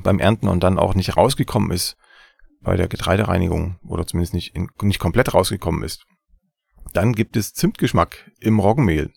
beim 0.04 0.20
Ernten 0.20 0.48
und 0.48 0.62
dann 0.62 0.78
auch 0.78 0.94
nicht 0.94 1.18
rausgekommen 1.18 1.72
ist 1.72 1.98
bei 2.62 2.76
der 2.76 2.88
Getreidereinigung 2.88 3.80
oder 3.84 4.06
zumindest 4.06 4.34
nicht, 4.34 4.56
in, 4.56 4.70
nicht 4.82 5.00
komplett 5.00 5.34
rausgekommen 5.34 5.84
ist, 5.84 6.06
dann 6.94 7.14
gibt 7.14 7.36
es 7.38 7.54
Zimtgeschmack 7.54 8.32
im 8.40 8.60
Roggenmehl. 8.60 9.12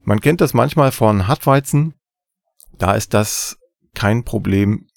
Man 0.00 0.20
kennt 0.20 0.40
das 0.40 0.54
manchmal 0.54 0.92
von 0.92 1.28
Hartweizen. 1.28 1.94
Da 2.78 2.94
ist 2.94 3.14
das 3.14 3.58
kein 3.94 4.24
Problem 4.24 4.88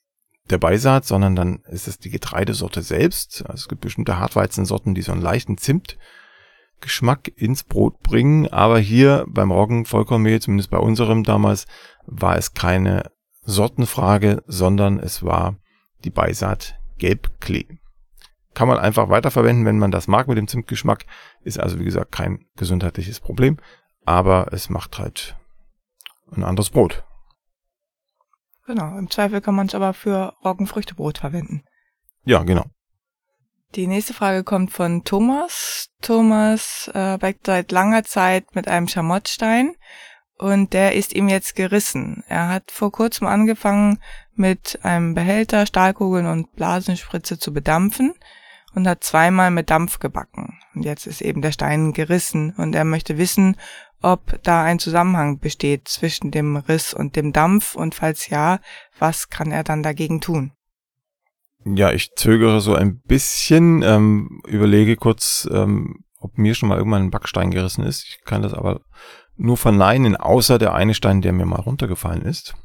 der 0.50 0.58
Beisaat, 0.58 1.06
sondern 1.06 1.36
dann 1.36 1.60
ist 1.68 1.88
es 1.88 2.00
die 2.00 2.10
Getreidesorte 2.10 2.82
selbst. 2.82 3.44
Also 3.46 3.64
es 3.64 3.68
gibt 3.68 3.82
bestimmte 3.82 4.20
Hartweizensorten, 4.20 4.96
die 4.96 5.02
so 5.02 5.12
einen 5.12 5.22
leichten 5.22 5.58
Zimtgeschmack 5.58 7.32
ins 7.36 7.64
Brot 7.64 8.00
bringen. 8.02 8.48
Aber 8.48 8.80
hier 8.80 9.26
beim 9.28 9.52
Roggen-Vollkornmehl, 9.52 10.42
zumindest 10.42 10.70
bei 10.70 10.78
unserem 10.78 11.24
damals, 11.24 11.66
war 12.06 12.38
es 12.38 12.54
keine 12.54 13.12
Sortenfrage, 13.42 14.44
sondern 14.48 15.00
es 15.00 15.24
war 15.24 15.58
die 16.04 16.12
Beisaat 16.12 16.80
Gelbklee. 16.98 17.80
Kann 18.54 18.68
man 18.68 18.80
einfach 18.80 19.10
weiterverwenden, 19.10 19.66
wenn 19.66 19.80
man 19.80 19.92
das 19.92 20.08
mag 20.08 20.28
mit 20.28 20.38
dem 20.38 20.48
Zimtgeschmack. 20.48 21.06
Ist 21.42 21.60
also, 21.60 21.80
wie 21.80 21.86
gesagt, 21.86 22.12
kein 22.12 22.46
gesundheitliches 22.56 23.20
Problem. 23.20 23.58
Aber 24.06 24.48
es 24.52 24.70
macht 24.70 24.98
halt 24.98 25.36
ein 26.32 26.44
anderes 26.44 26.70
Brot. 26.70 27.04
Genau, 28.66 28.98
im 28.98 29.10
Zweifel 29.12 29.42
kann 29.42 29.56
man 29.56 29.68
es 29.68 29.76
aber 29.76 29.94
für 29.94 30.34
Roggenfrüchtebrot 30.44 31.20
verwenden. 31.20 31.64
Ja, 32.24 32.44
genau. 32.44 32.66
Die 33.76 33.88
nächste 33.88 34.14
Frage 34.14 34.44
kommt 34.44 34.72
von 34.72 35.04
Thomas. 35.04 35.90
Thomas 36.02 36.90
äh, 36.94 37.18
backt 37.18 37.46
seit 37.46 37.72
langer 37.72 38.04
Zeit 38.04 38.56
mit 38.56 38.68
einem 38.68 38.88
Schamottstein 38.88 39.76
und 40.38 40.74
der 40.74 40.96
ist 40.96 41.14
ihm 41.14 41.30
jetzt 41.30 41.56
gerissen. 41.56 42.24
Er 42.28 42.50
hat 42.50 42.72
vor 42.72 42.92
kurzem 42.92 43.28
angefangen, 43.28 44.00
mit 44.36 44.80
einem 44.84 45.14
Behälter 45.14 45.66
Stahlkugeln 45.66 46.26
und 46.26 46.54
Blasenspritze 46.56 47.40
zu 47.40 47.54
bedampfen 47.54 48.14
und 48.76 48.88
hat 48.88 49.04
zweimal 49.04 49.52
mit 49.52 49.70
Dampf 49.70 50.00
gebacken. 50.00 50.60
Und 50.74 50.84
jetzt 50.84 51.08
ist 51.08 51.22
eben 51.22 51.42
der 51.42 51.54
Stein 51.54 51.94
gerissen 51.94 52.54
und 52.58 52.76
er 52.76 52.84
möchte 52.84 53.18
wissen, 53.18 53.56
ob 54.02 54.40
da 54.44 54.64
ein 54.64 54.80
Zusammenhang 54.80 55.40
besteht 55.40 55.88
zwischen 55.88 56.32
dem 56.32 56.58
Riss 56.58 56.94
und 56.94 57.16
dem 57.16 57.32
Dampf 57.32 57.76
und 57.76 57.96
falls 57.96 58.28
ja, 58.30 58.60
was 59.00 59.30
kann 59.30 59.52
er 59.52 59.64
dann 59.64 59.84
dagegen 59.84 60.22
tun? 60.22 60.52
Ja, 61.64 61.92
ich 61.92 62.12
zögere 62.16 62.62
so 62.62 62.76
ein 62.76 63.00
bisschen, 63.00 63.82
ähm, 63.82 64.42
überlege 64.46 64.98
kurz, 64.98 65.50
ähm, 65.52 66.04
ob 66.20 66.38
mir 66.38 66.54
schon 66.54 66.70
mal 66.70 66.78
irgendwann 66.78 67.04
ein 67.04 67.12
Backstein 67.12 67.50
gerissen 67.50 67.84
ist. 67.84 68.04
Ich 68.04 68.20
kann 68.24 68.44
das 68.44 68.54
aber 68.54 68.82
nur 69.38 69.58
verneinen, 69.58 70.16
außer 70.16 70.58
der 70.58 70.74
eine 70.74 70.94
Stein, 70.94 71.22
der 71.22 71.34
mir 71.34 71.46
mal 71.46 71.60
runtergefallen 71.60 72.24
ist. 72.24 72.56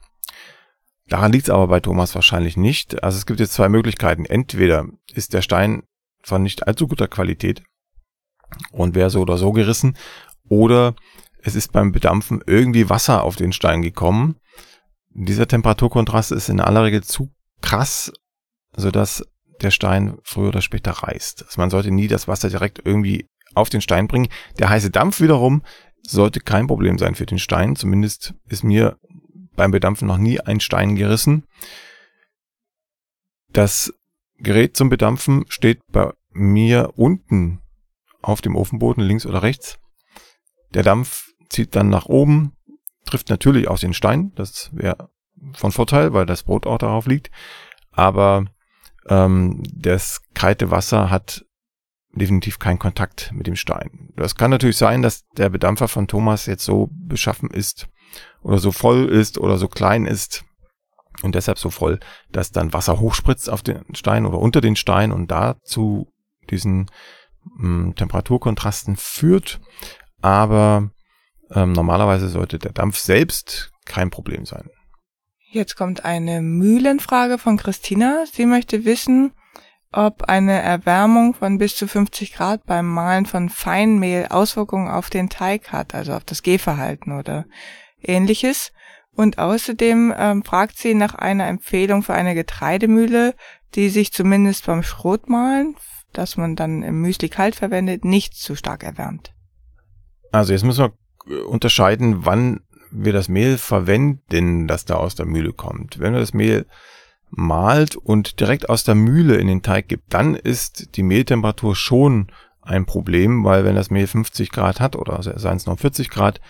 Daran 1.09 1.33
liegt 1.33 1.49
es 1.49 1.51
aber 1.51 1.67
bei 1.67 1.81
Thomas 1.81 2.15
wahrscheinlich 2.15 2.57
nicht. 2.57 3.03
Also 3.03 3.19
es 3.19 3.27
gibt 3.27 3.41
jetzt 3.41 3.55
zwei 3.55 3.69
Möglichkeiten. 3.69 4.25
Entweder 4.25 4.87
ist 5.13 5.35
der 5.35 5.43
Stein 5.43 5.83
von 6.23 6.43
nicht 6.43 6.67
allzu 6.67 6.87
guter 6.87 7.09
Qualität 7.09 7.63
und 8.71 8.95
wäre 8.95 9.11
so 9.11 9.21
oder 9.21 9.37
so 9.37 9.53
gerissen, 9.53 9.97
oder 10.49 10.95
es 11.43 11.55
ist 11.55 11.73
beim 11.73 11.93
Bedampfen 11.93 12.43
irgendwie 12.47 12.91
Wasser 12.91 13.23
auf 13.23 13.37
den 13.37 13.53
Stein 13.53 13.83
gekommen. 13.83 14.37
Dieser 15.11 15.49
Temperaturkontrast 15.49 16.33
ist 16.33 16.49
in 16.49 16.61
aller 16.61 16.85
Regel 16.85 17.03
zu 17.03 17.31
krass, 17.63 18.13
sodass 18.77 19.25
der 19.63 19.71
Stein 19.71 20.19
früher 20.23 20.49
oder 20.49 20.63
später 20.63 20.91
reißt. 20.93 21.45
Also 21.45 21.61
man 21.61 21.71
sollte 21.71 21.91
nie 21.91 22.09
das 22.09 22.29
Wasser 22.29 22.49
direkt 22.49 22.81
irgendwie 22.85 23.27
auf 23.55 23.71
den 23.71 23.81
Stein 23.81 24.07
bringen. 24.07 24.29
Der 24.59 24.69
heiße 24.69 24.91
Dampf 24.91 25.21
wiederum 25.21 25.63
sollte 26.11 26.41
kein 26.41 26.67
Problem 26.67 26.99
sein 26.99 27.15
für 27.15 27.27
den 27.27 27.39
Stein. 27.39 27.77
Zumindest 27.77 28.35
ist 28.49 28.65
mir 28.65 28.99
beim 29.57 29.71
Bedampfen 29.71 30.09
noch 30.09 30.19
nie 30.19 30.41
ein 30.41 30.61
Stein 30.61 30.97
gerissen. 30.97 31.45
Das 33.53 33.93
Gerät 34.39 34.77
zum 34.77 34.89
Bedampfen 34.89 35.45
steht 35.49 35.81
bei 35.89 36.13
mir 36.31 36.93
unten 36.97 37.61
auf 38.23 38.41
dem 38.41 38.57
Ofenboden, 38.57 39.03
links 39.03 39.27
oder 39.27 39.43
rechts. 39.43 39.79
Der 40.73 40.83
Dampf 40.83 41.33
zieht 41.49 41.75
dann 41.75 41.89
nach 41.89 42.07
oben, 42.07 42.57
trifft 43.05 43.29
natürlich 43.29 43.69
auch 43.69 43.79
den 43.79 43.95
Stein. 43.95 44.33
Das 44.35 44.71
wäre 44.73 45.11
von 45.53 45.73
Vorteil, 45.73 46.13
weil 46.13 46.27
das 46.27 46.45
Brot 46.45 46.67
auch 46.67 46.79
darauf 46.79 47.07
liegt. 47.07 47.31
Aber 47.91 48.47
ähm, 49.09 49.63
das 49.75 50.23
kalte 50.35 50.71
Wasser 50.71 51.11
hat 51.11 51.45
definitiv 52.13 52.59
keinen 52.59 52.79
Kontakt 52.79 53.31
mit 53.33 53.47
dem 53.47 53.57
Stein. 53.57 54.13
Das 54.17 54.35
kann 54.35 54.51
natürlich 54.51 54.77
sein, 54.77 55.03
dass 55.03 55.27
der 55.37 55.49
Bedampfer 55.49 55.89
von 55.89 56.09
Thomas 56.09 56.47
jetzt 56.47 56.65
so 56.65 56.89
beschaffen 56.93 57.51
ist 57.51 57.89
oder 58.43 58.59
so 58.59 58.73
voll 58.73 59.07
ist 59.07 59.39
oder 59.39 59.59
so 59.59 59.69
klein 59.69 60.07
ist 60.07 60.45
und 61.23 61.35
deshalb 61.35 61.59
so 61.59 61.71
voll, 61.71 62.01
dass 62.33 62.51
dann 62.51 62.73
Wasser 62.73 62.99
hochspritzt 62.99 63.51
auf 63.51 63.63
den 63.63 63.95
Stein 63.95 64.27
oder 64.27 64.39
unter 64.39 64.61
den 64.61 64.77
Stein 64.77 65.13
und 65.13 65.31
dazu 65.31 66.13
diesen 66.51 66.91
mh, 67.57 67.85
hm, 67.85 67.95
Temperaturkontrasten 67.95 68.97
führt. 68.97 69.61
Aber 70.23 70.91
ähm, 71.51 71.73
normalerweise 71.73 72.29
sollte 72.29 72.59
der 72.59 72.73
Dampf 72.73 72.99
selbst 72.99 73.71
kein 73.85 74.11
Problem 74.11 74.47
sein. 74.47 74.69
Jetzt 75.53 75.77
kommt 75.77 76.05
eine 76.05 76.43
Mühlenfrage 76.43 77.39
von 77.39 77.57
Christina. 77.57 78.25
Sie 78.33 78.47
möchte 78.47 78.85
wissen, 78.85 79.33
ob 79.93 80.25
eine 80.25 80.61
Erwärmung 80.63 81.35
von 81.35 81.59
bis 81.59 81.77
zu 81.77 81.89
50 81.89 82.35
Grad 82.35 82.65
beim 82.65 82.87
Mahlen 82.87 83.27
von 83.27 83.49
Feinmehl 83.49 84.27
Auswirkungen 84.31 84.89
auf 84.89 85.11
den 85.11 85.29
Teig 85.29 85.73
hat, 85.73 85.95
also 85.95 86.13
auf 86.13 86.25
das 86.25 86.43
Gehverhalten 86.43 87.13
oder 87.13 87.47
ähnliches. 88.01 88.73
Und 89.13 89.39
außerdem 89.39 90.15
ähm, 90.17 90.45
fragt 90.45 90.79
sie 90.79 90.95
nach 90.95 91.15
einer 91.15 91.49
Empfehlung 91.49 92.03
für 92.03 92.15
eine 92.15 92.35
Getreidemühle, 92.35 93.35
die 93.75 93.89
sich 93.89 94.13
zumindest 94.13 94.67
beim 94.67 94.83
Schrotmahlen, 94.83 95.77
das 96.13 96.37
man 96.37 96.57
dann 96.57 96.83
im 96.83 97.01
Müsli 97.01 97.29
kalt 97.29 97.57
verwendet, 97.57 98.05
nicht 98.05 98.35
zu 98.35 98.55
stark 98.55 98.85
erwärmt. 98.85 99.35
Also 100.33 100.53
jetzt 100.53 100.65
müssen 100.65 100.93
wir 101.27 101.49
unterscheiden, 101.49 102.25
wann 102.25 102.61
wir 102.93 103.13
das 103.13 103.29
Mehl 103.29 103.59
verwenden, 103.59 104.67
das 104.67 104.85
da 104.85 104.95
aus 104.95 105.15
der 105.15 105.27
Mühle 105.27 105.53
kommt. 105.53 105.99
Wenn 105.99 106.13
wir 106.13 106.21
das 106.21 106.35
Mehl 106.35 106.67
malt 107.31 107.97
und 107.97 108.41
direkt 108.41 108.69
aus 108.69 108.85
der 108.85 108.95
Mühle 108.95 109.37
in 109.37 109.47
den 109.47 109.63
Teig 109.63 109.89
gibt, 109.89 110.13
dann 110.13 110.35
ist 110.35 110.97
die 110.97 111.03
Mehltemperatur 111.03 111.75
schon 111.77 112.29
ein 112.63 112.87
Problem, 112.87 113.45
weil 113.45 113.65
wenn 113.65 113.77
das 113.77 113.91
Mehl 113.91 114.07
50 114.07 114.51
Grad 114.51 114.81
hat 114.81 114.97
oder 114.97 115.23
seien 115.23 115.57
es 115.57 115.67
noch 115.67 115.79
40 115.79 116.11
Grad 116.11 116.41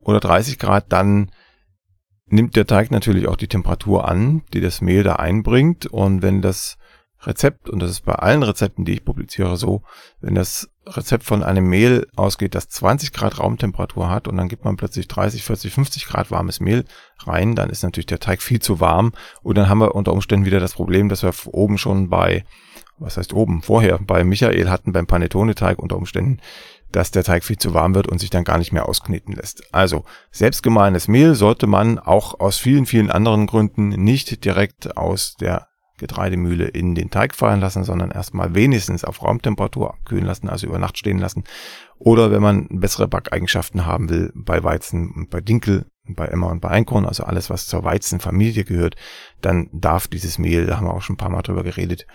oder 0.00 0.20
30 0.20 0.58
Grad, 0.58 0.92
dann 0.92 1.30
nimmt 2.26 2.56
der 2.56 2.66
Teig 2.66 2.90
natürlich 2.90 3.28
auch 3.28 3.36
die 3.36 3.48
Temperatur 3.48 4.08
an, 4.08 4.42
die 4.52 4.60
das 4.60 4.80
Mehl 4.80 5.02
da 5.02 5.16
einbringt. 5.16 5.86
Und 5.86 6.22
wenn 6.22 6.42
das 6.42 6.78
Rezept, 7.24 7.68
und 7.68 7.80
das 7.80 7.90
ist 7.90 8.04
bei 8.04 8.14
allen 8.14 8.42
Rezepten, 8.42 8.84
die 8.84 8.92
ich 8.92 9.04
publiziere, 9.04 9.56
so, 9.56 9.82
wenn 10.20 10.34
das 10.34 10.68
Rezept 10.86 11.24
von 11.24 11.42
einem 11.42 11.68
Mehl 11.68 12.08
ausgeht, 12.16 12.54
das 12.54 12.68
20 12.68 13.12
Grad 13.12 13.38
Raumtemperatur 13.38 14.10
hat 14.10 14.26
und 14.26 14.36
dann 14.36 14.48
gibt 14.48 14.64
man 14.64 14.76
plötzlich 14.76 15.06
30, 15.06 15.44
40, 15.44 15.72
50 15.72 16.06
Grad 16.06 16.30
warmes 16.30 16.58
Mehl 16.58 16.84
rein, 17.20 17.54
dann 17.54 17.70
ist 17.70 17.84
natürlich 17.84 18.06
der 18.06 18.18
Teig 18.18 18.42
viel 18.42 18.60
zu 18.60 18.80
warm 18.80 19.12
und 19.42 19.56
dann 19.56 19.68
haben 19.68 19.78
wir 19.78 19.94
unter 19.94 20.12
Umständen 20.12 20.46
wieder 20.46 20.58
das 20.58 20.74
Problem, 20.74 21.08
dass 21.08 21.22
wir 21.22 21.32
oben 21.46 21.78
schon 21.78 22.08
bei, 22.08 22.44
was 22.98 23.16
heißt 23.16 23.32
oben, 23.32 23.62
vorher 23.62 23.98
bei 24.00 24.24
Michael 24.24 24.68
hatten 24.68 24.92
beim 24.92 25.06
Panettone-Teig 25.06 25.78
unter 25.78 25.96
Umständen, 25.96 26.40
dass 26.90 27.12
der 27.12 27.24
Teig 27.24 27.44
viel 27.44 27.58
zu 27.58 27.72
warm 27.72 27.94
wird 27.94 28.08
und 28.08 28.18
sich 28.18 28.30
dann 28.30 28.44
gar 28.44 28.58
nicht 28.58 28.72
mehr 28.72 28.88
auskneten 28.88 29.32
lässt. 29.32 29.72
Also 29.72 30.04
selbstgemahlenes 30.32 31.08
Mehl 31.08 31.36
sollte 31.36 31.66
man 31.66 31.98
auch 31.98 32.40
aus 32.40 32.58
vielen, 32.58 32.86
vielen 32.86 33.10
anderen 33.10 33.46
Gründen 33.46 33.90
nicht 33.90 34.44
direkt 34.44 34.96
aus 34.96 35.36
der 35.36 35.68
Getreidemühle 36.02 36.66
in 36.66 36.94
den 36.94 37.10
Teig 37.10 37.34
fallen 37.34 37.60
lassen, 37.60 37.84
sondern 37.84 38.10
erstmal 38.10 38.54
wenigstens 38.54 39.04
auf 39.04 39.22
Raumtemperatur 39.22 39.94
abkühlen 39.94 40.26
lassen, 40.26 40.48
also 40.48 40.66
über 40.66 40.78
Nacht 40.78 40.98
stehen 40.98 41.18
lassen. 41.18 41.44
Oder 41.98 42.30
wenn 42.30 42.42
man 42.42 42.68
bessere 42.68 43.08
Backeigenschaften 43.08 43.86
haben 43.86 44.10
will, 44.10 44.32
bei 44.34 44.62
Weizen 44.62 45.10
und 45.12 45.30
bei 45.30 45.40
Dinkel, 45.40 45.86
bei 46.04 46.26
Emmer 46.26 46.48
und 46.48 46.60
bei 46.60 46.68
Einkorn, 46.68 47.06
also 47.06 47.24
alles, 47.24 47.48
was 47.48 47.66
zur 47.66 47.84
Weizenfamilie 47.84 48.64
gehört, 48.64 48.96
dann 49.40 49.70
darf 49.72 50.08
dieses 50.08 50.38
Mehl, 50.38 50.66
da 50.66 50.76
haben 50.76 50.86
wir 50.86 50.94
auch 50.94 51.02
schon 51.02 51.14
ein 51.14 51.18
paar 51.18 51.30
Mal 51.30 51.42
drüber 51.42 51.62
geredet, 51.62 52.06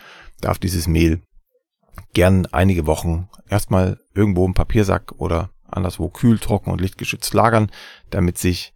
darf 0.41 0.59
dieses 0.59 0.87
Mehl 0.87 1.21
gern 2.13 2.45
einige 2.51 2.85
Wochen 2.85 3.29
erstmal 3.49 3.97
irgendwo 4.13 4.45
im 4.45 4.53
Papiersack 4.53 5.13
oder 5.17 5.49
anderswo 5.65 6.09
kühl, 6.09 6.37
trocken 6.37 6.71
und 6.71 6.81
lichtgeschützt 6.81 7.33
lagern, 7.33 7.71
damit 8.09 8.37
sich 8.37 8.73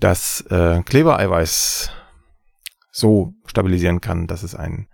das 0.00 0.42
äh, 0.50 0.82
Klebereiweiß 0.82 1.90
so 2.96 3.34
stabilisieren 3.44 4.00
kann, 4.00 4.26
dass 4.26 4.42
es 4.42 4.54
einen 4.54 4.88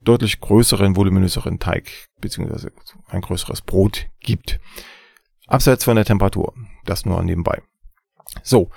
deutlich 0.00 0.40
größeren, 0.40 0.94
voluminöseren 0.94 1.58
Teig 1.58 1.90
beziehungsweise 2.20 2.70
ein 3.08 3.20
größeres 3.20 3.62
Brot 3.62 4.06
gibt. 4.20 4.60
Abseits 5.48 5.84
von 5.84 5.96
der 5.96 6.04
Temperatur. 6.04 6.54
Das 6.84 7.04
nur 7.04 7.20
nebenbei. 7.22 7.62
So. 8.42 8.70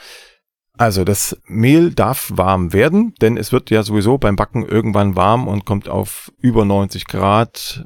Also 0.78 1.04
das 1.04 1.40
Mehl 1.46 1.94
darf 1.94 2.32
warm 2.34 2.74
werden, 2.74 3.14
denn 3.22 3.38
es 3.38 3.52
wird 3.52 3.70
ja 3.70 3.84
sowieso 3.84 4.18
beim 4.18 4.36
Backen 4.36 4.66
irgendwann 4.66 5.16
warm 5.16 5.48
und 5.48 5.66
kommt 5.66 5.90
auf 5.90 6.32
über 6.40 6.66
90 6.66 7.06
Grad 7.06 7.86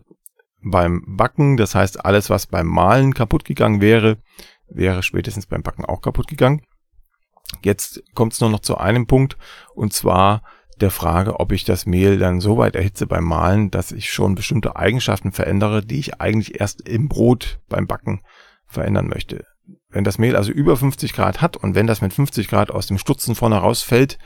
beim 0.62 1.04
Backen. 1.08 1.58
Das 1.58 1.76
heißt, 1.76 2.06
alles, 2.06 2.30
was 2.30 2.48
beim 2.48 2.68
Mahlen 2.68 3.14
kaputt 3.14 3.46
gegangen 3.46 3.82
wäre, 3.82 4.18
wäre 4.68 5.04
spätestens 5.04 5.48
beim 5.48 5.64
Backen 5.64 5.84
auch 5.84 6.02
kaputt 6.02 6.28
gegangen. 6.28 6.62
Jetzt 7.64 8.04
kommt 8.14 8.34
es 8.34 8.42
nur 8.42 8.50
noch 8.50 8.62
zu 8.62 8.78
einem 8.78 9.08
Punkt 9.08 9.38
und 9.76 9.94
zwar 9.94 10.44
der 10.82 10.92
Frage, 10.92 11.40
ob 11.40 11.52
ich 11.52 11.64
das 11.64 11.86
Mehl 11.86 12.18
dann 12.18 12.42
so 12.42 12.58
weit 12.58 12.76
erhitze 12.76 13.08
beim 13.08 13.24
Mahlen, 13.24 13.72
dass 13.72 13.92
ich 13.92 14.12
schon 14.12 14.36
bestimmte 14.36 14.76
Eigenschaften 14.76 15.32
verändere, 15.32 15.86
die 15.86 16.00
ich 16.00 16.20
eigentlich 16.20 16.60
erst 16.60 16.88
im 16.88 17.08
Brot 17.08 17.60
beim 17.70 17.88
Backen 17.88 18.22
verändern 18.66 19.08
möchte. 19.08 19.46
Wenn 19.90 20.04
das 20.04 20.18
Mehl 20.18 20.36
also 20.36 20.52
über 20.52 20.76
50 20.76 21.14
Grad 21.14 21.42
hat 21.42 21.56
und 21.56 21.76
wenn 21.76 21.88
das 21.88 22.02
mit 22.02 22.14
50 22.14 22.48
Grad 22.48 22.72
aus 22.72 22.88
dem 22.88 22.98
Stutzen 22.98 23.36
vorne 23.36 23.58
rausfällt, 23.58 24.18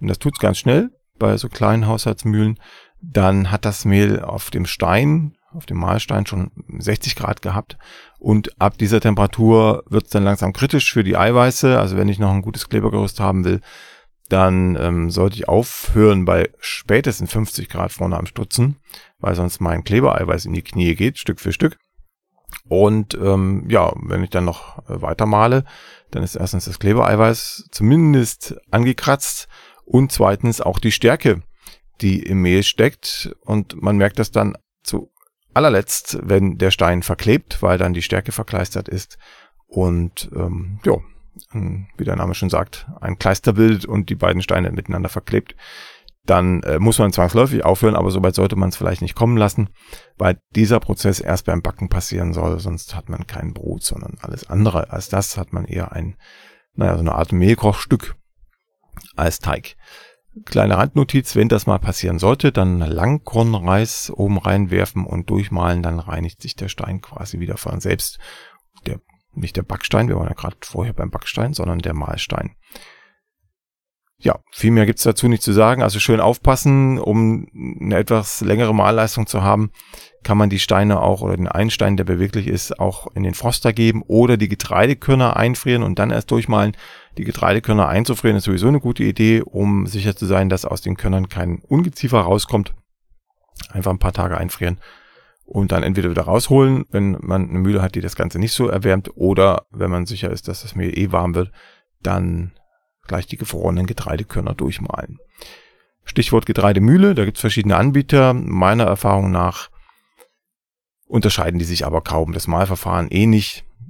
und 0.00 0.08
das 0.08 0.18
tut's 0.18 0.38
ganz 0.38 0.58
schnell 0.58 0.90
bei 1.18 1.36
so 1.36 1.48
kleinen 1.48 1.86
Haushaltsmühlen, 1.86 2.58
dann 3.00 3.50
hat 3.50 3.64
das 3.64 3.84
Mehl 3.84 4.20
auf 4.20 4.50
dem 4.50 4.66
Stein, 4.66 5.36
auf 5.54 5.66
dem 5.66 5.78
Mahlstein 5.78 6.26
schon 6.26 6.50
60 6.78 7.16
Grad 7.16 7.42
gehabt 7.42 7.76
und 8.18 8.60
ab 8.60 8.78
dieser 8.78 9.00
Temperatur 9.00 9.84
wird 9.88 10.04
es 10.04 10.10
dann 10.10 10.24
langsam 10.24 10.52
kritisch 10.52 10.92
für 10.92 11.04
die 11.04 11.16
Eiweiße. 11.16 11.78
Also 11.78 11.96
wenn 11.96 12.08
ich 12.08 12.18
noch 12.18 12.30
ein 12.30 12.42
gutes 12.42 12.68
Klebergerüst 12.68 13.20
haben 13.20 13.44
will, 13.44 13.60
dann 14.28 14.76
ähm, 14.80 15.10
sollte 15.10 15.36
ich 15.36 15.48
aufhören 15.48 16.24
bei 16.24 16.48
spätestens 16.58 17.32
50 17.32 17.68
Grad 17.68 17.92
vorne 17.92 18.16
am 18.16 18.26
Stutzen, 18.26 18.76
weil 19.18 19.34
sonst 19.34 19.60
mein 19.60 19.84
Klebereiweiß 19.84 20.46
in 20.46 20.52
die 20.52 20.62
Knie 20.62 20.94
geht, 20.94 21.18
Stück 21.18 21.40
für 21.40 21.52
Stück. 21.52 21.78
Und 22.68 23.14
ähm, 23.14 23.66
ja, 23.68 23.92
wenn 23.96 24.22
ich 24.22 24.30
dann 24.30 24.44
noch 24.44 24.78
äh, 24.88 25.02
weiter 25.02 25.26
male, 25.26 25.64
dann 26.10 26.22
ist 26.22 26.36
erstens 26.36 26.66
das 26.66 26.78
Klebereiweiß 26.78 27.68
zumindest 27.70 28.56
angekratzt 28.70 29.48
und 29.84 30.12
zweitens 30.12 30.60
auch 30.60 30.78
die 30.78 30.92
Stärke, 30.92 31.42
die 32.00 32.22
im 32.22 32.42
Mehl 32.42 32.62
steckt. 32.62 33.34
Und 33.40 33.82
man 33.82 33.96
merkt 33.96 34.18
das 34.18 34.30
dann 34.30 34.56
zu 34.82 35.12
allerletzt, 35.54 36.18
wenn 36.22 36.58
der 36.58 36.70
Stein 36.70 37.02
verklebt, 37.02 37.62
weil 37.62 37.78
dann 37.78 37.94
die 37.94 38.02
Stärke 38.02 38.32
verkleistert 38.32 38.88
ist. 38.88 39.18
Und 39.66 40.30
ähm, 40.34 40.80
ja, 40.84 40.94
wie 41.96 42.04
der 42.04 42.16
Name 42.16 42.34
schon 42.34 42.50
sagt, 42.50 42.86
ein 43.00 43.18
Kleister 43.18 43.54
bildet 43.54 43.86
und 43.86 44.10
die 44.10 44.14
beiden 44.14 44.42
Steine 44.42 44.70
miteinander 44.70 45.08
verklebt 45.08 45.54
dann 46.24 46.62
äh, 46.62 46.78
muss 46.78 46.98
man 46.98 47.12
zwangsläufig 47.12 47.64
aufhören, 47.64 47.96
aber 47.96 48.10
soweit 48.10 48.34
sollte 48.34 48.56
man 48.56 48.68
es 48.68 48.76
vielleicht 48.76 49.02
nicht 49.02 49.16
kommen 49.16 49.36
lassen, 49.36 49.70
weil 50.16 50.38
dieser 50.54 50.78
Prozess 50.78 51.18
erst 51.18 51.46
beim 51.46 51.62
Backen 51.62 51.88
passieren 51.88 52.32
soll, 52.32 52.60
sonst 52.60 52.94
hat 52.94 53.08
man 53.08 53.26
kein 53.26 53.52
Brot, 53.52 53.82
sondern 53.82 54.18
alles 54.20 54.48
andere 54.48 54.90
als 54.90 55.08
das 55.08 55.36
hat 55.36 55.52
man 55.52 55.64
eher 55.64 55.92
ein, 55.92 56.16
naja, 56.74 56.94
so 56.94 57.00
eine 57.00 57.14
Art 57.14 57.32
Mehlkochstück 57.32 58.14
als 59.16 59.40
Teig. 59.40 59.74
Kleine 60.46 60.78
Randnotiz, 60.78 61.36
wenn 61.36 61.48
das 61.48 61.66
mal 61.66 61.78
passieren 61.78 62.18
sollte, 62.18 62.52
dann 62.52 62.78
Langkornreis 62.78 64.10
oben 64.14 64.38
reinwerfen 64.38 65.04
und 65.04 65.28
durchmalen, 65.28 65.82
dann 65.82 65.98
reinigt 65.98 66.40
sich 66.40 66.56
der 66.56 66.68
Stein 66.68 67.02
quasi 67.02 67.38
wieder 67.38 67.58
von 67.58 67.80
selbst. 67.80 68.18
Der, 68.86 69.00
nicht 69.34 69.56
der 69.56 69.62
Backstein, 69.62 70.08
wir 70.08 70.16
waren 70.16 70.28
ja 70.28 70.34
gerade 70.34 70.56
vorher 70.62 70.94
beim 70.94 71.10
Backstein, 71.10 71.52
sondern 71.52 71.80
der 71.80 71.94
Mahlstein 71.94 72.56
ja, 74.22 74.38
viel 74.52 74.70
mehr 74.70 74.86
gibt's 74.86 75.02
dazu 75.02 75.28
nicht 75.28 75.42
zu 75.42 75.52
sagen. 75.52 75.82
Also 75.82 75.98
schön 75.98 76.20
aufpassen, 76.20 76.98
um 76.98 77.46
eine 77.80 77.96
etwas 77.96 78.40
längere 78.40 78.74
Malleistung 78.74 79.26
zu 79.26 79.42
haben, 79.42 79.72
kann 80.22 80.38
man 80.38 80.48
die 80.48 80.60
Steine 80.60 81.00
auch 81.00 81.22
oder 81.22 81.36
den 81.36 81.48
einen 81.48 81.70
Stein, 81.70 81.96
der 81.96 82.04
beweglich 82.04 82.46
ist, 82.46 82.78
auch 82.78 83.08
in 83.14 83.24
den 83.24 83.34
Froster 83.34 83.72
geben 83.72 84.02
oder 84.06 84.36
die 84.36 84.48
Getreidekörner 84.48 85.36
einfrieren 85.36 85.82
und 85.82 85.98
dann 85.98 86.10
erst 86.10 86.30
durchmalen. 86.30 86.76
Die 87.18 87.24
Getreidekörner 87.24 87.88
einzufrieren 87.88 88.36
ist 88.36 88.44
sowieso 88.44 88.68
eine 88.68 88.80
gute 88.80 89.02
Idee, 89.02 89.42
um 89.42 89.86
sicher 89.86 90.14
zu 90.14 90.26
sein, 90.26 90.48
dass 90.48 90.64
aus 90.64 90.80
den 90.80 90.96
Körnern 90.96 91.28
kein 91.28 91.60
Ungeziefer 91.68 92.20
rauskommt. 92.20 92.74
Einfach 93.70 93.90
ein 93.90 93.98
paar 93.98 94.12
Tage 94.12 94.38
einfrieren 94.38 94.78
und 95.44 95.72
dann 95.72 95.82
entweder 95.82 96.10
wieder 96.10 96.22
rausholen, 96.22 96.84
wenn 96.90 97.18
man 97.20 97.48
eine 97.48 97.58
Mühle 97.58 97.82
hat, 97.82 97.94
die 97.96 98.00
das 98.00 98.16
Ganze 98.16 98.38
nicht 98.38 98.52
so 98.52 98.68
erwärmt, 98.68 99.10
oder 99.16 99.66
wenn 99.70 99.90
man 99.90 100.06
sicher 100.06 100.30
ist, 100.30 100.48
dass 100.48 100.62
das 100.62 100.74
Mehl 100.74 100.96
eh 100.96 101.12
warm 101.12 101.34
wird, 101.34 101.50
dann 102.00 102.52
gleich 103.06 103.26
die 103.26 103.36
gefrorenen 103.36 103.86
Getreidekörner 103.86 104.54
durchmalen. 104.54 105.18
Stichwort 106.04 106.46
Getreidemühle, 106.46 107.14
da 107.14 107.24
gibt 107.24 107.36
es 107.36 107.40
verschiedene 107.40 107.76
Anbieter. 107.76 108.34
Meiner 108.34 108.84
Erfahrung 108.84 109.30
nach 109.30 109.70
unterscheiden 111.06 111.58
die 111.58 111.64
sich 111.64 111.86
aber 111.86 112.00
kaum. 112.00 112.32
Das 112.32 112.46
Mahlverfahren 112.46 113.08
eh 113.10 113.26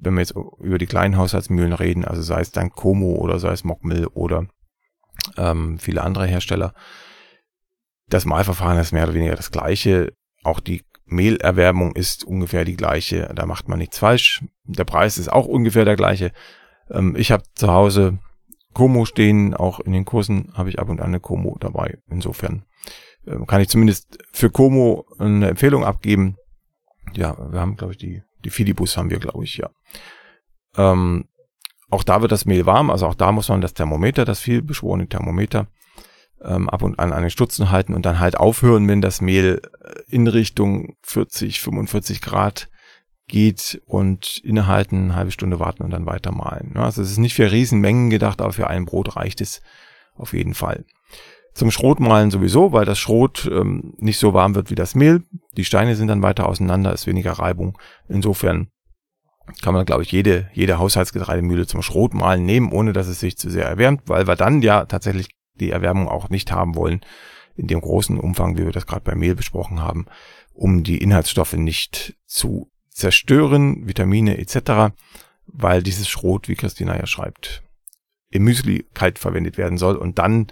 wenn 0.04 0.14
wir 0.14 0.20
jetzt 0.20 0.34
über 0.58 0.78
die 0.78 0.86
kleinen 0.86 1.16
Haushaltsmühlen 1.16 1.72
reden, 1.72 2.04
also 2.04 2.22
sei 2.22 2.40
es 2.40 2.50
dann 2.50 2.70
Como 2.70 3.14
oder 3.14 3.38
sei 3.38 3.52
es 3.52 3.62
Mockmill 3.62 4.08
oder 4.08 4.46
ähm, 5.36 5.78
viele 5.78 6.02
andere 6.02 6.26
Hersteller. 6.26 6.74
Das 8.08 8.24
Mahlverfahren 8.24 8.78
ist 8.78 8.92
mehr 8.92 9.04
oder 9.04 9.14
weniger 9.14 9.36
das 9.36 9.52
gleiche. 9.52 10.12
Auch 10.42 10.58
die 10.58 10.82
Mehlerwärmung 11.04 11.94
ist 11.94 12.24
ungefähr 12.24 12.64
die 12.64 12.76
gleiche. 12.76 13.30
Da 13.34 13.46
macht 13.46 13.68
man 13.68 13.78
nichts 13.78 13.98
falsch. 13.98 14.42
Der 14.64 14.84
Preis 14.84 15.18
ist 15.18 15.32
auch 15.32 15.46
ungefähr 15.46 15.84
der 15.84 15.96
gleiche. 15.96 16.32
Ähm, 16.90 17.14
ich 17.16 17.30
habe 17.30 17.44
zu 17.54 17.68
Hause 17.68 18.18
Como 18.72 19.04
stehen. 19.04 19.54
Auch 19.54 19.80
in 19.80 19.92
den 19.92 20.04
Kursen 20.04 20.52
habe 20.54 20.68
ich 20.68 20.78
ab 20.78 20.88
und 20.88 21.00
an 21.00 21.08
eine 21.08 21.20
Como 21.20 21.56
dabei. 21.58 21.98
Insofern 22.08 22.64
äh, 23.26 23.36
kann 23.46 23.60
ich 23.60 23.68
zumindest 23.68 24.18
für 24.32 24.50
Como 24.50 25.06
eine 25.18 25.48
Empfehlung 25.48 25.84
abgeben. 25.84 26.36
Ja, 27.14 27.36
wir 27.50 27.60
haben, 27.60 27.76
glaube 27.76 27.92
ich, 27.92 27.98
die, 27.98 28.22
die 28.44 28.50
Filibus 28.50 28.96
haben 28.96 29.10
wir, 29.10 29.18
glaube 29.18 29.44
ich, 29.44 29.56
ja. 29.56 29.70
Ähm, 30.76 31.26
auch 31.90 32.04
da 32.04 32.22
wird 32.22 32.32
das 32.32 32.46
Mehl 32.46 32.64
warm, 32.64 32.90
also 32.90 33.06
auch 33.06 33.14
da 33.14 33.32
muss 33.32 33.50
man 33.50 33.60
das 33.60 33.74
Thermometer, 33.74 34.24
das 34.24 34.40
viel 34.40 34.62
beschworene 34.62 35.08
Thermometer, 35.08 35.66
ähm, 36.40 36.70
ab 36.70 36.82
und 36.82 36.98
an 36.98 37.12
an 37.12 37.20
den 37.20 37.30
Stutzen 37.30 37.70
halten 37.70 37.92
und 37.92 38.06
dann 38.06 38.18
halt 38.18 38.38
aufhören, 38.38 38.88
wenn 38.88 39.02
das 39.02 39.20
Mehl 39.20 39.60
äh, 39.82 40.00
in 40.08 40.26
Richtung 40.26 40.96
40, 41.02 41.60
45 41.60 42.22
Grad 42.22 42.70
geht 43.32 43.80
und 43.86 44.42
innehalten, 44.44 45.04
eine 45.04 45.16
halbe 45.16 45.30
Stunde 45.30 45.58
warten 45.58 45.82
und 45.82 45.90
dann 45.90 46.04
weitermalen. 46.04 46.76
Also 46.76 47.00
es 47.00 47.10
ist 47.10 47.16
nicht 47.16 47.32
für 47.32 47.50
Riesenmengen 47.50 48.10
gedacht, 48.10 48.42
aber 48.42 48.52
für 48.52 48.66
ein 48.66 48.84
Brot 48.84 49.16
reicht 49.16 49.40
es 49.40 49.62
auf 50.14 50.34
jeden 50.34 50.52
Fall. 50.52 50.84
Zum 51.54 51.70
Schrotmalen 51.70 52.30
sowieso, 52.30 52.72
weil 52.72 52.84
das 52.84 52.98
Schrot 52.98 53.50
ähm, 53.50 53.94
nicht 53.96 54.18
so 54.18 54.34
warm 54.34 54.54
wird 54.54 54.70
wie 54.70 54.74
das 54.74 54.94
Mehl. 54.94 55.22
Die 55.56 55.64
Steine 55.64 55.96
sind 55.96 56.08
dann 56.08 56.22
weiter 56.22 56.46
auseinander, 56.46 56.92
ist 56.92 57.06
weniger 57.06 57.32
Reibung. 57.32 57.78
Insofern 58.06 58.68
kann 59.62 59.72
man, 59.72 59.86
glaube 59.86 60.02
ich, 60.02 60.12
jede, 60.12 60.50
jede 60.52 60.78
Haushaltsgetreidemühle 60.78 61.66
zum 61.66 61.80
Schrotmalen 61.80 62.44
nehmen, 62.44 62.70
ohne 62.70 62.92
dass 62.92 63.06
es 63.06 63.20
sich 63.20 63.38
zu 63.38 63.48
sehr 63.48 63.64
erwärmt, 63.64 64.02
weil 64.04 64.26
wir 64.26 64.36
dann 64.36 64.60
ja 64.60 64.84
tatsächlich 64.84 65.28
die 65.54 65.70
Erwärmung 65.70 66.06
auch 66.06 66.28
nicht 66.28 66.52
haben 66.52 66.74
wollen, 66.74 67.00
in 67.56 67.66
dem 67.66 67.80
großen 67.80 68.18
Umfang, 68.18 68.58
wie 68.58 68.64
wir 68.64 68.72
das 68.72 68.86
gerade 68.86 69.04
beim 69.04 69.18
Mehl 69.18 69.34
besprochen 69.34 69.80
haben, 69.80 70.04
um 70.52 70.82
die 70.82 70.98
Inhaltsstoffe 70.98 71.54
nicht 71.54 72.14
zu 72.26 72.71
zerstören, 73.02 73.88
Vitamine 73.88 74.38
etc., 74.38 74.94
weil 75.46 75.82
dieses 75.82 76.08
Schrot, 76.08 76.48
wie 76.48 76.54
Christina 76.54 76.96
ja 76.96 77.06
schreibt, 77.06 77.64
im 78.30 78.44
Müsli 78.44 78.86
kalt 78.94 79.18
verwendet 79.18 79.58
werden 79.58 79.76
soll 79.76 79.96
und 79.96 80.20
dann 80.20 80.46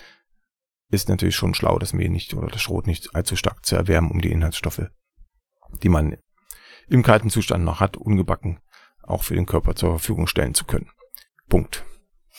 ist 0.90 1.08
natürlich 1.08 1.36
schon 1.36 1.54
schlau, 1.54 1.78
das 1.78 1.92
Mehl 1.92 2.08
nicht 2.08 2.34
oder 2.34 2.48
das 2.48 2.60
Schrot 2.60 2.88
nicht 2.88 3.14
allzu 3.14 3.36
stark 3.36 3.64
zu 3.64 3.76
erwärmen, 3.76 4.10
um 4.10 4.20
die 4.20 4.32
Inhaltsstoffe, 4.32 4.90
die 5.84 5.88
man 5.88 6.16
im 6.88 7.04
kalten 7.04 7.30
Zustand 7.30 7.64
noch 7.64 7.78
hat, 7.78 7.96
ungebacken 7.96 8.58
auch 9.02 9.22
für 9.22 9.34
den 9.34 9.46
Körper 9.46 9.76
zur 9.76 9.90
Verfügung 9.90 10.26
stellen 10.26 10.54
zu 10.54 10.64
können. 10.64 10.90
Punkt. 11.48 11.84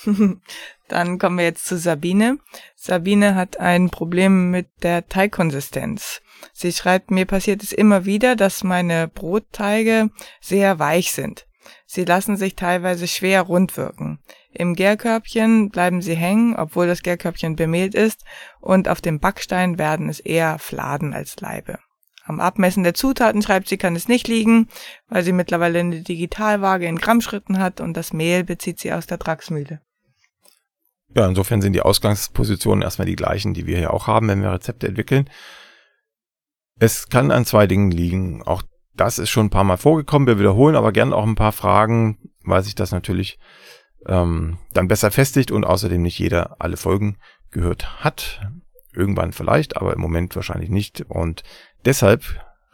Dann 0.87 1.19
kommen 1.19 1.37
wir 1.37 1.45
jetzt 1.45 1.65
zu 1.65 1.77
Sabine. 1.77 2.37
Sabine 2.75 3.35
hat 3.35 3.59
ein 3.59 3.89
Problem 3.89 4.51
mit 4.51 4.67
der 4.83 5.07
Teigkonsistenz. 5.07 6.21
Sie 6.53 6.71
schreibt, 6.71 7.11
mir 7.11 7.25
passiert 7.25 7.63
es 7.63 7.71
immer 7.71 8.05
wieder, 8.05 8.35
dass 8.35 8.63
meine 8.63 9.07
Brotteige 9.07 10.09
sehr 10.41 10.79
weich 10.79 11.11
sind. 11.11 11.45
Sie 11.85 12.05
lassen 12.05 12.37
sich 12.37 12.55
teilweise 12.55 13.07
schwer 13.07 13.43
rund 13.43 13.77
wirken. 13.77 14.19
Im 14.51 14.75
Gärkörbchen 14.75 15.69
bleiben 15.69 16.01
sie 16.01 16.15
hängen, 16.15 16.55
obwohl 16.55 16.87
das 16.87 17.03
Gärkörbchen 17.03 17.55
bemehlt 17.55 17.95
ist, 17.95 18.25
und 18.59 18.87
auf 18.87 19.01
dem 19.01 19.19
Backstein 19.19 19.77
werden 19.77 20.09
es 20.09 20.19
eher 20.19 20.59
Fladen 20.59 21.13
als 21.13 21.39
Leibe. 21.39 21.79
Am 22.23 22.39
Abmessen 22.39 22.83
der 22.83 22.93
Zutaten 22.93 23.41
schreibt 23.41 23.67
sie, 23.67 23.77
kann 23.77 23.95
es 23.95 24.07
nicht 24.07 24.27
liegen, 24.27 24.69
weil 25.07 25.23
sie 25.23 25.31
mittlerweile 25.33 25.79
eine 25.79 26.01
Digitalwaage 26.01 26.85
in 26.85 26.97
Grammschritten 26.97 27.59
hat 27.59 27.81
und 27.81 27.95
das 27.95 28.13
Mehl 28.13 28.43
bezieht 28.43 28.79
sie 28.79 28.93
aus 28.93 29.07
der 29.07 29.17
Draxmühle. 29.17 29.81
Ja, 31.13 31.27
insofern 31.27 31.61
sind 31.61 31.73
die 31.73 31.81
Ausgangspositionen 31.81 32.81
erstmal 32.81 33.05
die 33.05 33.15
gleichen, 33.15 33.53
die 33.53 33.67
wir 33.67 33.77
hier 33.77 33.93
auch 33.93 34.07
haben, 34.07 34.27
wenn 34.27 34.41
wir 34.41 34.51
Rezepte 34.51 34.87
entwickeln. 34.87 35.29
Es 36.79 37.09
kann 37.09 37.31
an 37.31 37.45
zwei 37.45 37.67
Dingen 37.67 37.91
liegen. 37.91 38.43
Auch 38.43 38.63
das 38.93 39.19
ist 39.19 39.29
schon 39.29 39.47
ein 39.47 39.51
paar 39.51 39.63
Mal 39.63 39.77
vorgekommen. 39.77 40.27
Wir 40.27 40.39
wiederholen 40.39 40.75
aber 40.75 40.91
gern 40.91 41.13
auch 41.13 41.25
ein 41.25 41.35
paar 41.35 41.51
Fragen, 41.51 42.17
weil 42.43 42.63
sich 42.63 42.75
das 42.75 42.91
natürlich 42.91 43.39
ähm, 44.07 44.57
dann 44.73 44.87
besser 44.87 45.11
festigt 45.11 45.51
und 45.51 45.65
außerdem 45.65 46.01
nicht 46.01 46.17
jeder 46.17 46.55
alle 46.59 46.77
Folgen 46.77 47.17
gehört 47.51 48.03
hat. 48.03 48.41
Irgendwann 48.93 49.31
vielleicht, 49.31 49.77
aber 49.77 49.93
im 49.93 50.01
Moment 50.01 50.35
wahrscheinlich 50.35 50.69
nicht. 50.69 51.01
Und 51.07 51.43
deshalb 51.85 52.23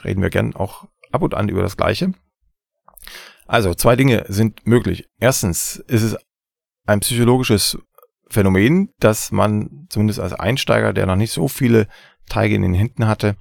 reden 0.04 0.22
wir 0.22 0.30
gern 0.30 0.56
auch 0.56 0.88
ab 1.12 1.22
und 1.22 1.34
an 1.34 1.50
über 1.50 1.62
das 1.62 1.78
Gleiche. 1.78 2.14
Also 3.46 3.74
zwei 3.74 3.96
Dinge 3.96 4.26
sind 4.28 4.66
möglich. 4.68 5.08
Erstens 5.20 5.78
ist 5.88 6.04
es 6.04 6.18
ein 6.86 7.00
psychologisches 7.00 7.78
Phänomen, 8.30 8.90
dass 9.00 9.32
man 9.32 9.88
zumindest 9.90 10.20
als 10.20 10.34
Einsteiger, 10.34 10.94
der 10.94 11.06
noch 11.06 11.16
nicht 11.16 11.32
so 11.32 11.48
viele 11.48 11.88
Teige 12.28 12.56
in 12.56 12.62
den 12.62 12.74
Händen 12.74 13.08
hatte, 13.08 13.38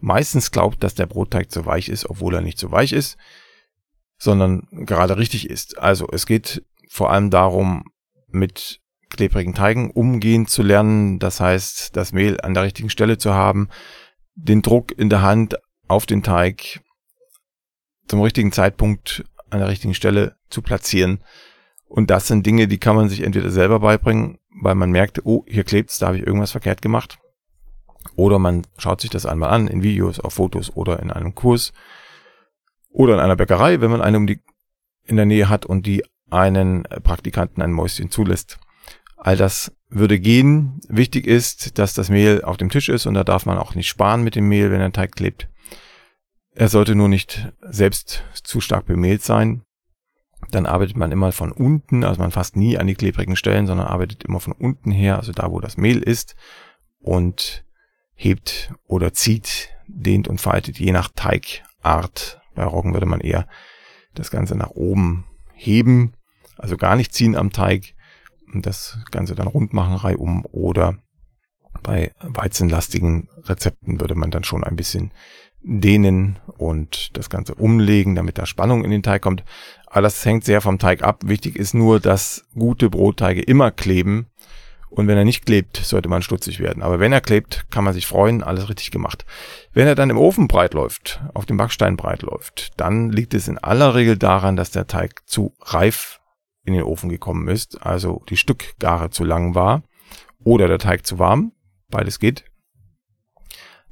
meistens 0.00 0.50
glaubt, 0.50 0.82
dass 0.82 0.94
der 0.94 1.06
Brotteig 1.06 1.50
zu 1.50 1.66
weich 1.66 1.88
ist, 1.88 2.08
obwohl 2.08 2.34
er 2.34 2.40
nicht 2.40 2.58
so 2.58 2.70
weich 2.70 2.92
ist, 2.92 3.16
sondern 4.18 4.66
gerade 4.70 5.16
richtig 5.16 5.50
ist. 5.50 5.78
Also 5.78 6.08
es 6.12 6.26
geht 6.26 6.64
vor 6.88 7.10
allem 7.10 7.30
darum, 7.30 7.84
mit 8.28 8.80
klebrigen 9.10 9.54
Teigen 9.54 9.90
umgehen 9.90 10.46
zu 10.46 10.62
lernen. 10.62 11.18
Das 11.18 11.40
heißt, 11.40 11.96
das 11.96 12.12
Mehl 12.12 12.40
an 12.40 12.54
der 12.54 12.62
richtigen 12.62 12.90
Stelle 12.90 13.18
zu 13.18 13.34
haben, 13.34 13.68
den 14.34 14.62
Druck 14.62 14.92
in 14.96 15.08
der 15.08 15.22
Hand 15.22 15.56
auf 15.88 16.06
den 16.06 16.22
Teig 16.22 16.80
zum 18.06 18.20
richtigen 18.20 18.52
Zeitpunkt 18.52 19.24
an 19.50 19.58
der 19.60 19.68
richtigen 19.68 19.94
Stelle 19.94 20.36
zu 20.50 20.62
platzieren 20.62 21.20
und 21.88 22.10
das 22.10 22.26
sind 22.26 22.46
Dinge, 22.46 22.68
die 22.68 22.78
kann 22.78 22.96
man 22.96 23.08
sich 23.08 23.22
entweder 23.22 23.50
selber 23.50 23.80
beibringen, 23.80 24.38
weil 24.62 24.74
man 24.74 24.90
merkt, 24.90 25.24
oh, 25.24 25.44
hier 25.48 25.64
klebt's, 25.64 25.98
da 25.98 26.08
habe 26.08 26.18
ich 26.18 26.26
irgendwas 26.26 26.52
verkehrt 26.52 26.82
gemacht. 26.82 27.18
Oder 28.14 28.38
man 28.38 28.66
schaut 28.76 29.00
sich 29.00 29.10
das 29.10 29.26
einmal 29.26 29.50
an 29.50 29.68
in 29.68 29.82
Videos, 29.82 30.20
auf 30.20 30.34
Fotos 30.34 30.74
oder 30.74 31.00
in 31.00 31.10
einem 31.10 31.34
Kurs 31.34 31.72
oder 32.90 33.14
in 33.14 33.20
einer 33.20 33.36
Bäckerei, 33.36 33.80
wenn 33.80 33.90
man 33.90 34.02
eine 34.02 34.18
um 34.18 34.26
die, 34.26 34.40
in 35.04 35.16
der 35.16 35.26
Nähe 35.26 35.48
hat 35.48 35.66
und 35.66 35.86
die 35.86 36.04
einen 36.30 36.82
Praktikanten 36.82 37.62
ein 37.62 37.72
Mäuschen 37.72 38.10
zulässt. 38.10 38.58
All 39.16 39.36
das 39.36 39.72
würde 39.88 40.20
gehen. 40.20 40.80
Wichtig 40.88 41.26
ist, 41.26 41.78
dass 41.78 41.94
das 41.94 42.08
Mehl 42.10 42.42
auf 42.42 42.56
dem 42.56 42.70
Tisch 42.70 42.88
ist 42.88 43.06
und 43.06 43.14
da 43.14 43.24
darf 43.24 43.46
man 43.46 43.58
auch 43.58 43.74
nicht 43.74 43.88
sparen 43.88 44.22
mit 44.22 44.36
dem 44.36 44.48
Mehl, 44.48 44.70
wenn 44.70 44.80
der 44.80 44.92
Teig 44.92 45.16
klebt. 45.16 45.48
Er 46.54 46.68
sollte 46.68 46.94
nur 46.94 47.08
nicht 47.08 47.52
selbst 47.62 48.24
zu 48.34 48.60
stark 48.60 48.86
bemehlt 48.86 49.22
sein. 49.22 49.62
Dann 50.50 50.66
arbeitet 50.66 50.96
man 50.96 51.12
immer 51.12 51.32
von 51.32 51.52
unten, 51.52 52.04
also 52.04 52.20
man 52.20 52.30
fasst 52.30 52.56
nie 52.56 52.78
an 52.78 52.86
die 52.86 52.94
klebrigen 52.94 53.36
Stellen, 53.36 53.66
sondern 53.66 53.86
arbeitet 53.86 54.24
immer 54.24 54.40
von 54.40 54.52
unten 54.52 54.90
her, 54.90 55.16
also 55.16 55.32
da, 55.32 55.50
wo 55.50 55.60
das 55.60 55.76
Mehl 55.76 55.98
ist 55.98 56.36
und 57.00 57.64
hebt 58.14 58.72
oder 58.86 59.12
zieht, 59.12 59.70
dehnt 59.86 60.28
und 60.28 60.40
faltet 60.40 60.78
je 60.78 60.92
nach 60.92 61.08
Teigart. 61.14 62.40
Bei 62.54 62.64
Roggen 62.64 62.94
würde 62.94 63.06
man 63.06 63.20
eher 63.20 63.46
das 64.14 64.30
Ganze 64.30 64.56
nach 64.56 64.70
oben 64.70 65.26
heben, 65.54 66.14
also 66.56 66.76
gar 66.76 66.96
nicht 66.96 67.14
ziehen 67.14 67.36
am 67.36 67.52
Teig 67.52 67.94
und 68.52 68.66
das 68.66 68.98
Ganze 69.10 69.34
dann 69.34 69.46
rund 69.46 69.72
machen 69.72 69.94
reihum 69.94 70.44
oder 70.50 70.98
bei 71.82 72.12
weizenlastigen 72.20 73.28
Rezepten 73.44 74.00
würde 74.00 74.14
man 74.14 74.30
dann 74.30 74.44
schon 74.44 74.64
ein 74.64 74.76
bisschen 74.76 75.12
dehnen 75.62 76.38
und 76.56 77.16
das 77.16 77.30
Ganze 77.30 77.54
umlegen, 77.54 78.14
damit 78.14 78.38
da 78.38 78.46
Spannung 78.46 78.84
in 78.84 78.90
den 78.90 79.02
Teig 79.02 79.22
kommt. 79.22 79.44
Aber 79.86 80.02
das 80.02 80.24
hängt 80.24 80.44
sehr 80.44 80.60
vom 80.60 80.78
Teig 80.78 81.02
ab. 81.02 81.22
Wichtig 81.24 81.56
ist 81.56 81.74
nur, 81.74 82.00
dass 82.00 82.44
gute 82.54 82.90
Brotteige 82.90 83.42
immer 83.42 83.70
kleben. 83.70 84.26
Und 84.90 85.06
wenn 85.06 85.18
er 85.18 85.24
nicht 85.24 85.44
klebt, 85.44 85.76
sollte 85.76 86.08
man 86.08 86.22
stutzig 86.22 86.60
werden. 86.60 86.82
Aber 86.82 86.98
wenn 86.98 87.12
er 87.12 87.20
klebt, 87.20 87.66
kann 87.70 87.84
man 87.84 87.92
sich 87.92 88.06
freuen, 88.06 88.42
alles 88.42 88.70
richtig 88.70 88.90
gemacht. 88.90 89.26
Wenn 89.74 89.86
er 89.86 89.94
dann 89.94 90.08
im 90.08 90.16
Ofen 90.16 90.48
breit 90.48 90.72
läuft, 90.72 91.20
auf 91.34 91.44
dem 91.44 91.58
Backstein 91.58 91.96
breit 91.96 92.22
läuft, 92.22 92.72
dann 92.78 93.10
liegt 93.10 93.34
es 93.34 93.48
in 93.48 93.58
aller 93.58 93.94
Regel 93.94 94.16
daran, 94.16 94.56
dass 94.56 94.70
der 94.70 94.86
Teig 94.86 95.22
zu 95.26 95.52
reif 95.60 96.20
in 96.64 96.72
den 96.72 96.82
Ofen 96.82 97.10
gekommen 97.10 97.48
ist, 97.48 97.84
also 97.84 98.22
die 98.28 98.36
Stückgare 98.36 99.10
zu 99.10 99.24
lang 99.24 99.54
war 99.54 99.82
oder 100.42 100.68
der 100.68 100.78
Teig 100.78 101.06
zu 101.06 101.18
warm, 101.18 101.52
beides 101.90 102.18
geht. 102.18 102.44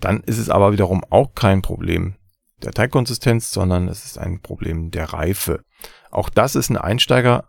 Dann 0.00 0.20
ist 0.20 0.38
es 0.38 0.50
aber 0.50 0.72
wiederum 0.72 1.02
auch 1.10 1.34
kein 1.34 1.62
Problem 1.62 2.16
der 2.62 2.72
Teigkonsistenz, 2.72 3.50
sondern 3.50 3.88
es 3.88 4.04
ist 4.04 4.18
ein 4.18 4.40
Problem 4.40 4.90
der 4.90 5.12
Reife. 5.12 5.62
Auch 6.10 6.28
das 6.28 6.54
ist 6.54 6.70
ein 6.70 6.78
Einsteigerfehler, 6.78 7.46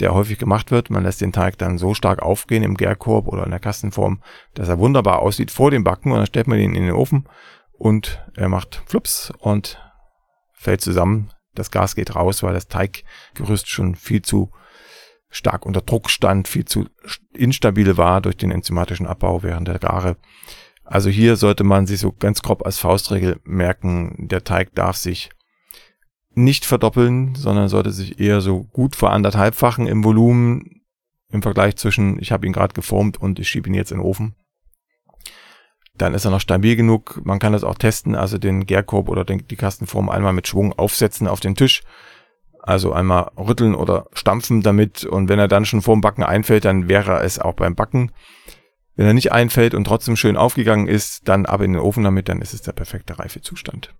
der 0.00 0.14
häufig 0.14 0.38
gemacht 0.38 0.70
wird. 0.70 0.90
Man 0.90 1.04
lässt 1.04 1.20
den 1.20 1.32
Teig 1.32 1.58
dann 1.58 1.78
so 1.78 1.94
stark 1.94 2.22
aufgehen 2.22 2.62
im 2.62 2.76
Gärkorb 2.76 3.28
oder 3.28 3.44
in 3.44 3.50
der 3.50 3.60
Kastenform, 3.60 4.22
dass 4.54 4.68
er 4.68 4.78
wunderbar 4.78 5.20
aussieht 5.20 5.50
vor 5.50 5.70
dem 5.70 5.84
Backen 5.84 6.10
und 6.10 6.18
dann 6.18 6.26
stellt 6.26 6.48
man 6.48 6.58
ihn 6.58 6.74
in 6.74 6.86
den 6.86 6.94
Ofen 6.94 7.28
und 7.72 8.24
er 8.34 8.48
macht 8.48 8.82
flups 8.86 9.32
und 9.38 9.80
fällt 10.52 10.80
zusammen. 10.80 11.30
Das 11.54 11.70
Gas 11.70 11.94
geht 11.94 12.14
raus, 12.14 12.42
weil 12.42 12.54
das 12.54 12.68
Teiggerüst 12.68 13.68
schon 13.68 13.94
viel 13.94 14.22
zu 14.22 14.50
stark 15.36 15.66
unter 15.66 15.82
Druck 15.82 16.10
stand, 16.10 16.48
viel 16.48 16.64
zu 16.64 16.86
instabil 17.32 17.96
war 17.96 18.20
durch 18.20 18.36
den 18.36 18.50
enzymatischen 18.50 19.06
Abbau 19.06 19.42
während 19.42 19.68
der 19.68 19.78
Gare. 19.78 20.16
Also 20.82 21.10
hier 21.10 21.36
sollte 21.36 21.64
man 21.64 21.86
sich 21.86 22.00
so 22.00 22.12
ganz 22.12 22.42
grob 22.42 22.64
als 22.64 22.78
Faustregel 22.78 23.40
merken, 23.44 24.28
der 24.28 24.44
Teig 24.44 24.74
darf 24.74 24.96
sich 24.96 25.30
nicht 26.30 26.64
verdoppeln, 26.64 27.34
sondern 27.34 27.68
sollte 27.68 27.92
sich 27.92 28.20
eher 28.20 28.40
so 28.40 28.64
gut 28.64 28.96
vor 28.96 29.10
anderthalbfachen 29.10 29.86
im 29.86 30.04
Volumen 30.04 30.82
im 31.30 31.42
Vergleich 31.42 31.76
zwischen, 31.76 32.20
ich 32.20 32.30
habe 32.30 32.46
ihn 32.46 32.52
gerade 32.52 32.74
geformt 32.74 33.20
und 33.20 33.38
ich 33.38 33.48
schiebe 33.48 33.68
ihn 33.68 33.74
jetzt 33.74 33.90
in 33.90 33.98
den 33.98 34.06
Ofen. 34.06 34.36
Dann 35.94 36.14
ist 36.14 36.24
er 36.24 36.30
noch 36.30 36.40
stabil 36.40 36.76
genug. 36.76 37.20
Man 37.24 37.38
kann 37.38 37.52
das 37.52 37.64
auch 37.64 37.76
testen, 37.76 38.14
also 38.14 38.38
den 38.38 38.66
Gärkorb 38.66 39.08
oder 39.08 39.24
den, 39.24 39.46
die 39.48 39.56
Kastenform 39.56 40.08
einmal 40.08 40.34
mit 40.34 40.46
Schwung 40.46 40.72
aufsetzen 40.74 41.26
auf 41.26 41.40
den 41.40 41.56
Tisch 41.56 41.82
also 42.66 42.92
einmal 42.92 43.30
rütteln 43.38 43.74
oder 43.74 44.06
stampfen 44.12 44.60
damit 44.60 45.04
und 45.04 45.28
wenn 45.28 45.38
er 45.38 45.48
dann 45.48 45.64
schon 45.64 45.82
vorm 45.82 46.00
Backen 46.00 46.24
einfällt, 46.24 46.64
dann 46.64 46.88
wäre 46.88 47.22
es 47.22 47.38
auch 47.38 47.54
beim 47.54 47.76
Backen. 47.76 48.10
Wenn 48.96 49.06
er 49.06 49.14
nicht 49.14 49.30
einfällt 49.30 49.74
und 49.74 49.84
trotzdem 49.84 50.16
schön 50.16 50.36
aufgegangen 50.36 50.88
ist, 50.88 51.28
dann 51.28 51.46
ab 51.46 51.60
in 51.60 51.74
den 51.74 51.80
Ofen 51.80 52.02
damit, 52.02 52.28
dann 52.28 52.42
ist 52.42 52.54
es 52.54 52.62
der 52.62 52.72
perfekte 52.72 53.18
Reifezustand. 53.18 53.94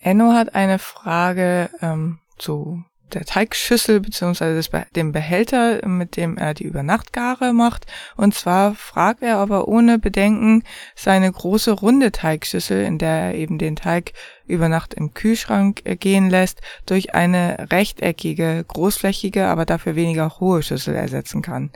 Enno 0.00 0.32
hat 0.32 0.54
eine 0.54 0.78
Frage 0.78 1.70
ähm, 1.80 2.18
zu 2.36 2.82
der 3.14 3.24
Teigschüssel 3.24 4.00
beziehungsweise 4.00 4.68
dem 4.94 5.12
Behälter, 5.12 5.86
mit 5.86 6.16
dem 6.16 6.36
er 6.36 6.54
die 6.54 6.64
Übernachtgare 6.64 7.52
macht. 7.52 7.86
Und 8.16 8.34
zwar 8.34 8.74
fragt 8.74 9.22
er, 9.22 9.42
ob 9.42 9.50
er 9.50 9.68
ohne 9.68 9.98
Bedenken 9.98 10.64
seine 10.94 11.30
große 11.30 11.72
runde 11.72 12.12
Teigschüssel, 12.12 12.84
in 12.84 12.98
der 12.98 13.08
er 13.08 13.34
eben 13.34 13.58
den 13.58 13.76
Teig 13.76 14.12
über 14.46 14.68
Nacht 14.68 14.94
im 14.94 15.14
Kühlschrank 15.14 15.82
äh, 15.84 15.96
gehen 15.96 16.30
lässt, 16.30 16.60
durch 16.86 17.14
eine 17.14 17.68
rechteckige, 17.70 18.64
großflächige, 18.66 19.46
aber 19.46 19.64
dafür 19.64 19.94
weniger 19.94 20.40
hohe 20.40 20.62
Schüssel 20.62 20.94
ersetzen 20.94 21.42
kann. 21.42 21.70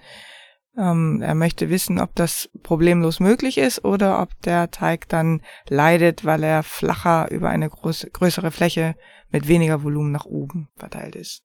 Ähm, 0.77 1.21
er 1.21 1.35
möchte 1.35 1.69
wissen, 1.69 2.01
ob 2.01 2.15
das 2.15 2.49
problemlos 2.63 3.21
möglich 3.21 3.59
ist 3.59 3.85
oder 3.85 4.23
ob 4.23 4.31
der 4.43 4.71
Teig 4.71 5.09
dann 5.09 5.43
leidet, 5.69 6.25
weil 6.25 6.43
er 6.43 6.63
flacher 6.63 7.31
über 7.31 7.51
eine 7.51 7.69
große, 7.69 8.11
größere 8.11 8.51
Fläche 8.51 8.95
mit 9.31 9.49
weniger 9.49 9.83
Volumen 9.83 10.13
nach 10.13 10.25
oben 10.25 10.69
verteilt 10.77 11.15
ist. 11.15 11.43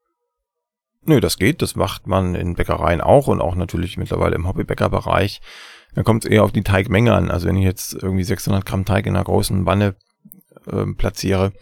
Nö, 1.04 1.20
das 1.22 1.38
geht. 1.38 1.62
Das 1.62 1.76
macht 1.76 2.08
man 2.08 2.36
in 2.36 2.56
Bäckereien 2.56 3.02
auch 3.02 3.28
und 3.28 3.42
auch 3.42 3.56
natürlich 3.56 3.98
mittlerweile 3.98 4.36
im 4.36 4.48
Hobbybäckerbereich. 4.48 5.42
Dann 5.94 6.04
kommt 6.04 6.26
es 6.26 6.32
eher 6.32 6.44
auf 6.44 6.52
die 6.52 6.64
Teigmenge 6.64 7.14
an. 7.14 7.32
Also 7.32 7.48
wenn 7.48 7.58
ich 7.58 7.64
jetzt 7.64 7.94
irgendwie 7.94 8.24
600 8.24 8.66
Gramm 8.66 8.86
Teig 8.86 9.06
in 9.06 9.16
einer 9.16 9.24
großen 9.24 9.66
Wanne 9.66 9.96
äh, 10.68 10.86
platziere, 10.98 11.54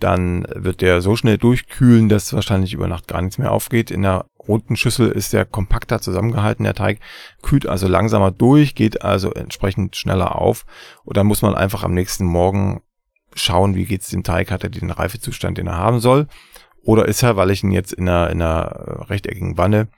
dann 0.00 0.46
wird 0.54 0.80
der 0.80 1.00
so 1.00 1.16
schnell 1.16 1.38
durchkühlen, 1.38 2.08
dass 2.08 2.32
wahrscheinlich 2.32 2.72
über 2.72 2.88
Nacht 2.88 3.06
gar 3.06 3.22
nichts 3.22 3.38
mehr 3.38 3.52
aufgeht. 3.52 3.90
In 3.90 4.02
der 4.02 4.26
roten 4.48 4.76
Schüssel 4.76 5.10
ist 5.10 5.32
der 5.32 5.44
kompakter 5.44 6.00
zusammengehalten, 6.00 6.64
der 6.64 6.74
Teig 6.74 7.00
kühlt 7.42 7.66
also 7.66 7.88
langsamer 7.88 8.30
durch, 8.30 8.74
geht 8.74 9.02
also 9.02 9.32
entsprechend 9.32 9.96
schneller 9.96 10.36
auf. 10.36 10.64
Und 11.04 11.16
dann 11.16 11.26
muss 11.26 11.42
man 11.42 11.54
einfach 11.54 11.84
am 11.84 11.94
nächsten 11.94 12.24
Morgen 12.24 12.82
schauen, 13.34 13.74
wie 13.74 13.84
geht's 13.84 14.08
dem 14.08 14.22
Teig, 14.22 14.50
hat 14.50 14.62
er 14.62 14.70
den 14.70 14.90
Reifezustand, 14.90 15.58
den 15.58 15.66
er 15.66 15.76
haben 15.76 16.00
soll. 16.00 16.28
Oder 16.82 17.06
ist 17.06 17.22
er, 17.22 17.36
weil 17.36 17.50
ich 17.50 17.62
ihn 17.62 17.72
jetzt 17.72 17.92
in 17.92 18.08
einer, 18.08 18.30
in 18.30 18.42
einer 18.42 19.06
rechteckigen 19.08 19.56
Wanne 19.56 19.88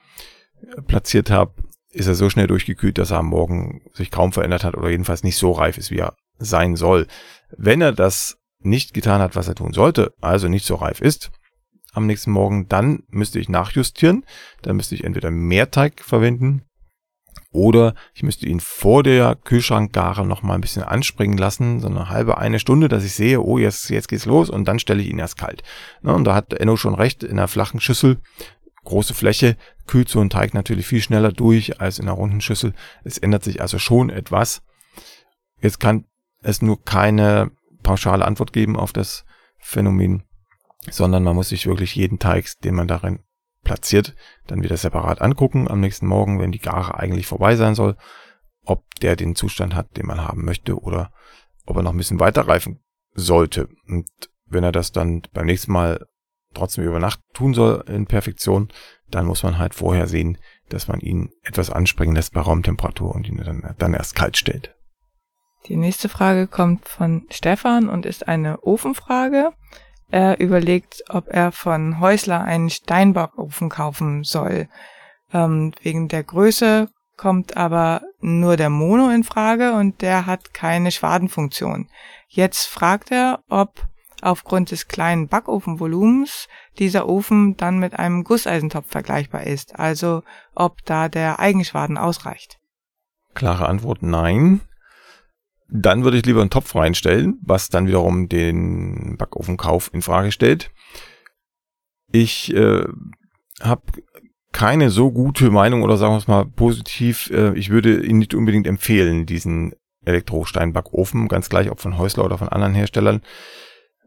platziert 0.87 1.31
habe, 1.31 1.53
ist 1.91 2.07
er 2.07 2.15
so 2.15 2.31
schnell 2.31 2.47
durchgekühlt, 2.47 2.99
dass 2.99 3.11
er 3.11 3.19
am 3.19 3.27
Morgen 3.27 3.83
sich 3.93 4.11
kaum 4.11 4.33
verändert 4.33 4.65
hat 4.65 4.77
oder 4.77 4.91
jedenfalls 4.91 5.25
nicht 5.25 5.37
so 5.37 5.53
reif 5.53 5.79
ist, 5.79 5.91
wie 5.91 5.99
er 5.99 6.15
sein 6.39 6.77
soll. 6.77 7.07
Wenn 7.57 7.81
er 7.81 7.93
das 7.93 8.39
nicht 8.61 8.95
getan 8.95 9.21
hat, 9.21 9.37
was 9.37 9.49
er 9.49 9.55
tun 9.55 9.73
sollte, 9.73 10.13
also 10.21 10.49
nicht 10.49 10.67
so 10.67 10.75
reif 10.77 11.01
ist, 11.01 11.31
am 11.97 12.07
nächsten 12.07 12.31
Morgen, 12.31 12.69
dann 12.69 13.03
müsste 13.09 13.39
ich 13.39 13.49
nachjustieren. 13.49 14.25
Dann 14.63 14.77
müsste 14.77 14.95
ich 14.95 15.05
entweder 15.05 15.31
mehr 15.31 15.71
Teig 15.71 16.03
verwenden 16.03 16.63
oder 17.57 17.95
ich 18.13 18.23
müsste 18.23 18.47
ihn 18.47 18.61
vor 18.61 19.03
der 19.03 19.35
Kühlschrankgare 19.35 20.27
noch 20.27 20.43
mal 20.43 20.55
ein 20.55 20.61
bisschen 20.61 20.83
anspringen 20.83 21.39
lassen, 21.39 21.81
so 21.81 21.89
eine 21.89 22.11
halbe, 22.11 22.37
eine 22.37 22.59
Stunde, 22.59 22.89
dass 22.89 23.03
ich 23.03 23.15
sehe, 23.15 23.41
oh, 23.41 23.57
jetzt, 23.57 23.89
jetzt 23.89 24.09
geht's 24.09 24.27
los 24.27 24.51
und 24.51 24.67
dann 24.69 24.79
stelle 24.79 25.01
ich 25.01 25.09
ihn 25.09 25.19
erst 25.19 25.39
kalt. 25.39 25.63
Ne, 26.03 26.13
und 26.13 26.25
da 26.25 26.35
hat 26.35 26.53
Enno 26.53 26.77
schon 26.77 26.95
recht, 26.95 27.23
in 27.23 27.39
einer 27.39 27.49
flachen 27.49 27.81
Schüssel, 27.81 28.19
große 28.85 29.15
Fläche, 29.15 29.57
kühlt 29.87 30.11
so 30.11 30.21
ein 30.21 30.29
Teig 30.29 30.53
natürlich 30.53 30.87
viel 30.87 31.01
schneller 31.01 31.33
durch 31.33 31.81
als 31.81 31.99
in 31.99 32.07
einer 32.07 32.17
runden 32.17 32.43
Schüssel. 32.43 32.75
Es 33.05 33.17
ändert 33.17 33.43
sich 33.43 33.63
also 33.63 33.79
schon 33.79 34.11
etwas. 34.11 34.61
Jetzt 35.61 35.81
kann 35.81 36.05
es 36.43 36.61
nur 36.61 36.85
keine 36.85 37.53
pauschale 37.83 38.27
Antwort 38.27 38.53
geben 38.53 38.77
auf 38.77 38.93
das 38.93 39.25
Phänomen, 39.59 40.25
sondern 40.91 41.23
man 41.23 41.37
muss 41.37 41.49
sich 41.51 41.67
wirklich 41.67 41.95
jeden 41.95 42.19
Teig, 42.19 42.47
den 42.65 42.75
man 42.75 42.89
darin 42.89 43.21
platziert, 43.63 44.15
dann 44.47 44.63
wieder 44.63 44.77
separat 44.77 45.21
angucken 45.21 45.69
am 45.69 45.81
nächsten 45.81 46.07
Morgen, 46.07 46.41
wenn 46.41 46.53
die 46.53 46.61
Gare 46.61 46.99
eigentlich 46.99 47.27
vorbei 47.27 47.57
sein 47.57 47.75
soll, 47.75 47.97
ob 48.65 48.85
der 49.03 49.17
den 49.17 49.35
Zustand 49.35 49.75
hat, 49.75 49.97
den 49.97 50.07
man 50.07 50.21
haben 50.21 50.45
möchte 50.45 50.79
oder 50.79 51.11
ob 51.67 51.77
er 51.77 51.83
noch 51.83 51.93
ein 51.93 51.99
bisschen 51.99 52.21
weiter 52.21 52.47
reifen 52.47 52.81
sollte. 53.15 53.69
Und 53.89 54.07
wenn 54.47 54.65
er 54.65 54.73
das 54.73 54.93
dann 54.93 55.23
beim 55.33 55.47
nächsten 55.47 55.73
Mal 55.73 56.07
trotzdem 56.55 56.85
über 56.85 57.01
Nacht 57.01 57.21
tun 57.35 57.55
soll 57.55 57.85
in 57.89 58.07
Perfektion, 58.07 58.69
dann 59.11 59.27
muss 59.27 59.43
man 59.43 59.59
halt 59.59 59.75
vorher 59.75 60.07
sehen, 60.07 60.39
dass 60.69 60.89
man 60.89 61.01
ihn 61.01 61.31
etwas 61.43 61.71
anspringen 61.71 62.15
lässt 62.15 62.33
bei 62.33 62.41
Raumtemperatur 62.41 63.15
und 63.15 63.29
ihn 63.29 63.37
dann, 63.39 63.75
dann 63.79 63.95
erst 63.95 64.15
kalt 64.15 64.37
stellt. 64.37 64.75
Die 65.67 65.77
nächste 65.77 66.09
Frage 66.09 66.47
kommt 66.47 66.89
von 66.89 67.27
Stefan 67.31 67.89
und 67.89 68.07
ist 68.07 68.29
eine 68.29 68.63
Ofenfrage. 68.63 69.53
Er 70.11 70.39
überlegt, 70.41 71.03
ob 71.09 71.29
er 71.29 71.53
von 71.53 72.01
Häusler 72.01 72.43
einen 72.45 72.71
Steinbackofen 72.71 73.69
kaufen 73.69 74.23
soll. 74.25 74.69
Ähm, 75.33 75.73
wegen 75.83 76.09
der 76.09 76.23
Größe 76.23 76.89
kommt 77.17 77.57
aber 77.57 78.03
nur 78.21 78.57
der 78.57 78.71
Mono 78.71 79.11
in 79.11 79.25
Frage 79.25 79.73
und 79.73 80.03
der 80.03 80.27
hat 80.27 80.55
keine 80.55 80.91
Schwadenfunktion. 80.93 81.89
Jetzt 82.29 82.67
fragt 82.67 83.11
er, 83.11 83.41
ob 83.49 83.87
aufgrund 84.23 84.71
des 84.71 84.89
kleinen 84.89 85.29
Backofenvolumens 85.29 86.49
dieser 86.79 87.09
Ofen 87.09 87.57
dann 87.57 87.79
mit 87.79 87.99
einem 87.99 88.25
Gusseisentopf 88.25 88.91
vergleichbar 88.91 89.45
ist, 89.45 89.79
also 89.79 90.23
ob 90.55 90.85
da 90.85 91.09
der 91.09 91.39
Eigenschwaden 91.39 91.99
ausreicht. 91.99 92.59
Klare 93.35 93.67
Antwort, 93.67 94.03
nein. 94.03 94.61
Dann 95.69 96.05
würde 96.05 96.17
ich 96.17 96.27
lieber 96.27 96.41
einen 96.41 96.51
Topf 96.51 96.75
reinstellen, 96.75 97.39
was 97.43 97.69
dann 97.69 97.87
wiederum 97.87 98.29
den 98.29 99.17
Backofenkauf 99.17 99.91
in 99.93 100.03
Frage 100.03 100.33
stellt. 100.33 100.71
Ich 102.13 102.55
äh, 102.55 102.85
habe 103.61 103.83
keine 104.53 104.91
so 104.91 105.11
gute 105.11 105.51
Meinung 105.51 105.83
oder 105.83 105.97
sagen 105.97 106.15
wir 106.15 106.19
es 106.19 106.29
mal 106.29 106.47
positiv. 106.47 107.31
Äh, 107.31 107.55
ich 107.59 107.71
würde 107.71 108.05
ihn 108.05 108.19
nicht 108.19 108.35
unbedingt 108.35 108.67
empfehlen, 108.67 109.27
diesen 109.27 109.75
Elektrosteinbackofen, 110.05 111.29
ganz 111.29 111.49
gleich 111.49 111.71
ob 111.71 111.81
von 111.81 111.99
Häusler 111.99 112.25
oder 112.25 112.39
von 112.39 112.49
anderen 112.49 112.75
Herstellern, 112.75 113.23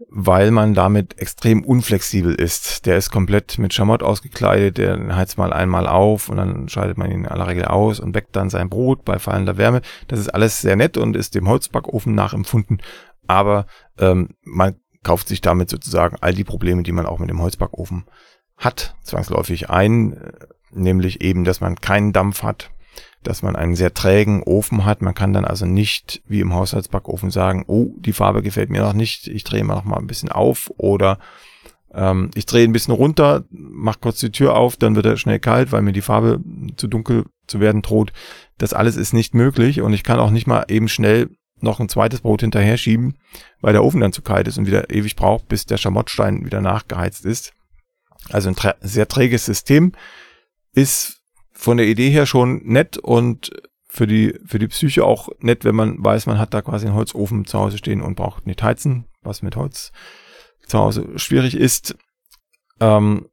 weil 0.07 0.51
man 0.51 0.73
damit 0.73 1.19
extrem 1.19 1.63
unflexibel 1.63 2.33
ist. 2.33 2.85
Der 2.85 2.97
ist 2.97 3.11
komplett 3.11 3.57
mit 3.57 3.73
Schamott 3.73 4.01
ausgekleidet, 4.01 4.77
der 4.77 5.15
heizt 5.15 5.37
mal 5.37 5.51
einmal 5.51 5.87
auf 5.87 6.29
und 6.29 6.37
dann 6.37 6.69
schaltet 6.69 6.97
man 6.97 7.11
ihn 7.11 7.19
in 7.19 7.27
aller 7.27 7.47
Regel 7.47 7.65
aus 7.65 7.99
und 7.99 8.15
weckt 8.15 8.35
dann 8.35 8.49
sein 8.49 8.69
Brot 8.69 9.03
bei 9.03 9.19
fallender 9.19 9.57
Wärme. 9.57 9.81
Das 10.07 10.19
ist 10.19 10.29
alles 10.29 10.61
sehr 10.61 10.75
nett 10.75 10.97
und 10.97 11.15
ist 11.15 11.35
dem 11.35 11.49
Holzbackofen 11.49 12.15
nachempfunden, 12.15 12.81
aber 13.27 13.65
ähm, 13.97 14.29
man 14.43 14.75
kauft 15.03 15.27
sich 15.27 15.41
damit 15.41 15.69
sozusagen 15.69 16.17
all 16.21 16.33
die 16.33 16.43
Probleme, 16.43 16.83
die 16.83 16.91
man 16.91 17.05
auch 17.05 17.19
mit 17.19 17.29
dem 17.29 17.41
Holzbackofen 17.41 18.05
hat, 18.57 18.95
zwangsläufig 19.03 19.69
ein, 19.69 20.13
äh, 20.13 20.31
nämlich 20.71 21.21
eben, 21.21 21.43
dass 21.43 21.61
man 21.61 21.75
keinen 21.75 22.13
Dampf 22.13 22.43
hat, 22.43 22.71
dass 23.23 23.41
man 23.41 23.55
einen 23.55 23.75
sehr 23.75 23.93
trägen 23.93 24.43
Ofen 24.43 24.85
hat. 24.85 25.01
Man 25.01 25.13
kann 25.13 25.33
dann 25.33 25.45
also 25.45 25.65
nicht 25.65 26.21
wie 26.27 26.39
im 26.39 26.53
Haushaltsbackofen 26.53 27.31
sagen, 27.31 27.65
oh, 27.67 27.93
die 27.97 28.13
Farbe 28.13 28.41
gefällt 28.41 28.69
mir 28.69 28.81
noch 28.81 28.93
nicht, 28.93 29.27
ich 29.27 29.43
drehe 29.43 29.63
mal 29.63 29.75
noch 29.75 29.83
mal 29.83 29.97
ein 29.97 30.07
bisschen 30.07 30.31
auf 30.31 30.71
oder 30.77 31.19
ähm, 31.93 32.31
ich 32.35 32.45
drehe 32.45 32.63
ein 32.63 32.73
bisschen 32.73 32.93
runter, 32.93 33.43
mach 33.49 33.99
kurz 33.99 34.19
die 34.19 34.31
Tür 34.31 34.55
auf, 34.55 34.77
dann 34.77 34.95
wird 34.95 35.05
er 35.05 35.17
schnell 35.17 35.39
kalt, 35.39 35.71
weil 35.71 35.81
mir 35.81 35.91
die 35.91 36.01
Farbe 36.01 36.39
zu 36.77 36.87
dunkel 36.87 37.25
zu 37.47 37.59
werden 37.59 37.81
droht. 37.81 38.13
Das 38.57 38.73
alles 38.73 38.95
ist 38.95 39.13
nicht 39.13 39.33
möglich 39.33 39.81
und 39.81 39.93
ich 39.93 40.03
kann 40.03 40.19
auch 40.19 40.31
nicht 40.31 40.47
mal 40.47 40.65
eben 40.67 40.87
schnell 40.87 41.29
noch 41.61 41.79
ein 41.81 41.89
zweites 41.89 42.21
Brot 42.21 42.41
hinterher 42.41 42.77
schieben, 42.77 43.17
weil 43.59 43.73
der 43.73 43.83
Ofen 43.83 43.99
dann 43.99 44.13
zu 44.13 44.21
kalt 44.21 44.47
ist 44.47 44.57
und 44.57 44.65
wieder 44.65 44.89
ewig 44.89 45.15
braucht, 45.17 45.49
bis 45.49 45.65
der 45.65 45.77
Schamottstein 45.77 46.45
wieder 46.45 46.61
nachgeheizt 46.61 47.25
ist. 47.25 47.51
Also 48.29 48.49
ein 48.49 48.55
sehr 48.81 49.07
träges 49.07 49.45
System 49.45 49.91
ist 50.73 51.18
von 51.59 51.75
der 51.75 51.87
Idee 51.87 52.09
her 52.09 52.25
schon 52.25 52.61
nett 52.63 52.97
und 52.97 53.51
für 53.89 54.07
die, 54.07 54.39
für 54.45 54.59
die 54.59 54.69
Psyche 54.69 55.03
auch 55.03 55.27
nett, 55.39 55.65
wenn 55.65 55.75
man 55.75 56.01
weiß, 56.01 56.25
man 56.25 56.39
hat 56.39 56.53
da 56.53 56.61
quasi 56.61 56.85
einen 56.85 56.95
Holzofen 56.95 57.43
zu 57.43 57.59
Hause 57.59 57.77
stehen 57.77 58.01
und 58.01 58.15
braucht 58.15 58.47
nicht 58.47 58.63
heizen, 58.63 59.07
was 59.23 59.41
mit 59.41 59.57
Holz 59.57 59.91
zu 60.67 60.79
Hause 60.79 61.19
schwierig 61.19 61.55
ist. 61.55 61.97
Ähm, 62.79 63.27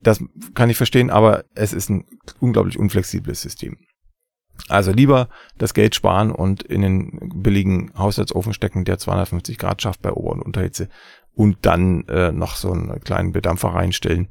das 0.00 0.24
kann 0.54 0.70
ich 0.70 0.78
verstehen, 0.78 1.10
aber 1.10 1.44
es 1.54 1.74
ist 1.74 1.90
ein 1.90 2.06
unglaublich 2.40 2.78
unflexibles 2.78 3.42
System. 3.42 3.76
Also 4.68 4.90
lieber 4.90 5.28
das 5.58 5.74
Geld 5.74 5.94
sparen 5.94 6.30
und 6.30 6.62
in 6.62 6.80
den 6.80 7.42
billigen 7.42 7.92
Haushaltsofen 7.98 8.54
stecken, 8.54 8.86
der 8.86 8.96
250 8.96 9.58
Grad 9.58 9.82
schafft 9.82 10.00
bei 10.00 10.12
Ober- 10.12 10.32
und 10.32 10.42
Unterhitze 10.42 10.88
und 11.34 11.58
dann 11.66 12.08
äh, 12.08 12.32
noch 12.32 12.56
so 12.56 12.72
einen 12.72 12.98
kleinen 13.00 13.32
Bedampfer 13.32 13.68
reinstellen 13.68 14.30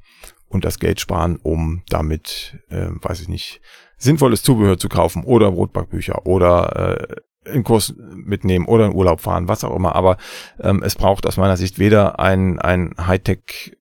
und 0.50 0.66
das 0.66 0.80
Geld 0.80 1.00
sparen, 1.00 1.38
um 1.42 1.84
damit, 1.90 2.60
äh, 2.70 2.88
weiß 2.90 3.22
ich 3.22 3.28
nicht, 3.28 3.62
sinnvolles 3.98 4.44
Zubehör 4.44 4.78
zu 4.78 4.90
kaufen 4.90 5.24
oder 5.24 5.52
Brotbackbücher 5.52 6.26
oder 6.26 6.98
äh, 7.46 7.50
einen 7.50 7.64
Kurs 7.64 7.94
mitnehmen 7.98 8.66
oder 8.66 8.86
in 8.86 8.96
Urlaub 8.96 9.22
fahren, 9.22 9.48
was 9.48 9.64
auch 9.64 9.76
immer. 9.76 9.96
Aber 9.96 10.18
ähm, 10.60 10.84
es 10.84 10.96
braucht 10.96 11.26
aus 11.26 11.38
meiner 11.38 11.58
Sicht 11.58 11.80
weder 11.80 12.20
ein, 12.20 12.60
ein 12.60 12.94
Hightech 12.98 13.78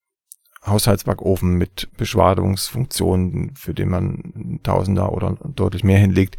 Haushaltsbackofen 0.65 1.55
mit 1.55 1.89
Beschwadungsfunktionen, 1.97 3.55
für 3.55 3.73
den 3.73 3.89
man 3.89 4.61
Tausender 4.63 5.13
oder 5.13 5.37
deutlich 5.55 5.85
mehr 5.85 5.99
hinlegt, 5.99 6.37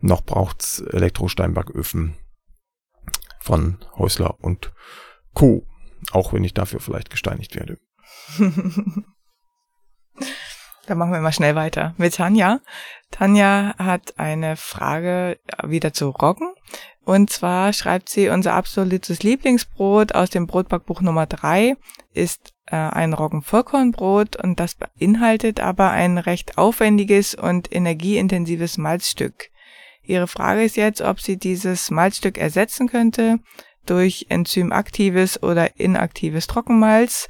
noch 0.00 0.24
braucht's 0.24 0.80
Elektrosteinbacköfen 0.80 2.14
von 3.40 3.78
Häusler 3.96 4.36
und 4.40 4.72
Co. 5.34 5.64
Auch 6.12 6.32
wenn 6.32 6.44
ich 6.44 6.54
dafür 6.54 6.80
vielleicht 6.80 7.10
gesteinigt 7.10 7.54
werde. 7.56 7.78
Dann 10.88 10.96
machen 10.96 11.12
wir 11.12 11.20
mal 11.20 11.32
schnell 11.32 11.54
weiter 11.54 11.92
mit 11.98 12.14
Tanja. 12.14 12.60
Tanja 13.10 13.74
hat 13.76 14.18
eine 14.18 14.56
Frage 14.56 15.38
wieder 15.62 15.92
zu 15.92 16.08
Roggen. 16.08 16.54
Und 17.04 17.28
zwar 17.28 17.74
schreibt 17.74 18.08
sie, 18.08 18.30
unser 18.30 18.54
absolutes 18.54 19.22
Lieblingsbrot 19.22 20.14
aus 20.14 20.30
dem 20.30 20.46
Brotbackbuch 20.46 21.02
Nummer 21.02 21.26
drei 21.26 21.76
ist 22.14 22.54
äh, 22.66 22.76
ein 22.76 23.12
Roggenvollkornbrot 23.12 24.42
und 24.42 24.60
das 24.60 24.76
beinhaltet 24.76 25.60
aber 25.60 25.90
ein 25.90 26.16
recht 26.16 26.56
aufwendiges 26.56 27.34
und 27.34 27.70
energieintensives 27.70 28.78
Malzstück. 28.78 29.50
Ihre 30.02 30.26
Frage 30.26 30.62
ist 30.62 30.78
jetzt, 30.78 31.02
ob 31.02 31.20
sie 31.20 31.36
dieses 31.36 31.90
Malzstück 31.90 32.38
ersetzen 32.38 32.88
könnte 32.88 33.40
durch 33.84 34.26
enzymaktives 34.30 35.42
oder 35.42 35.78
inaktives 35.78 36.46
Trockenmalz 36.46 37.28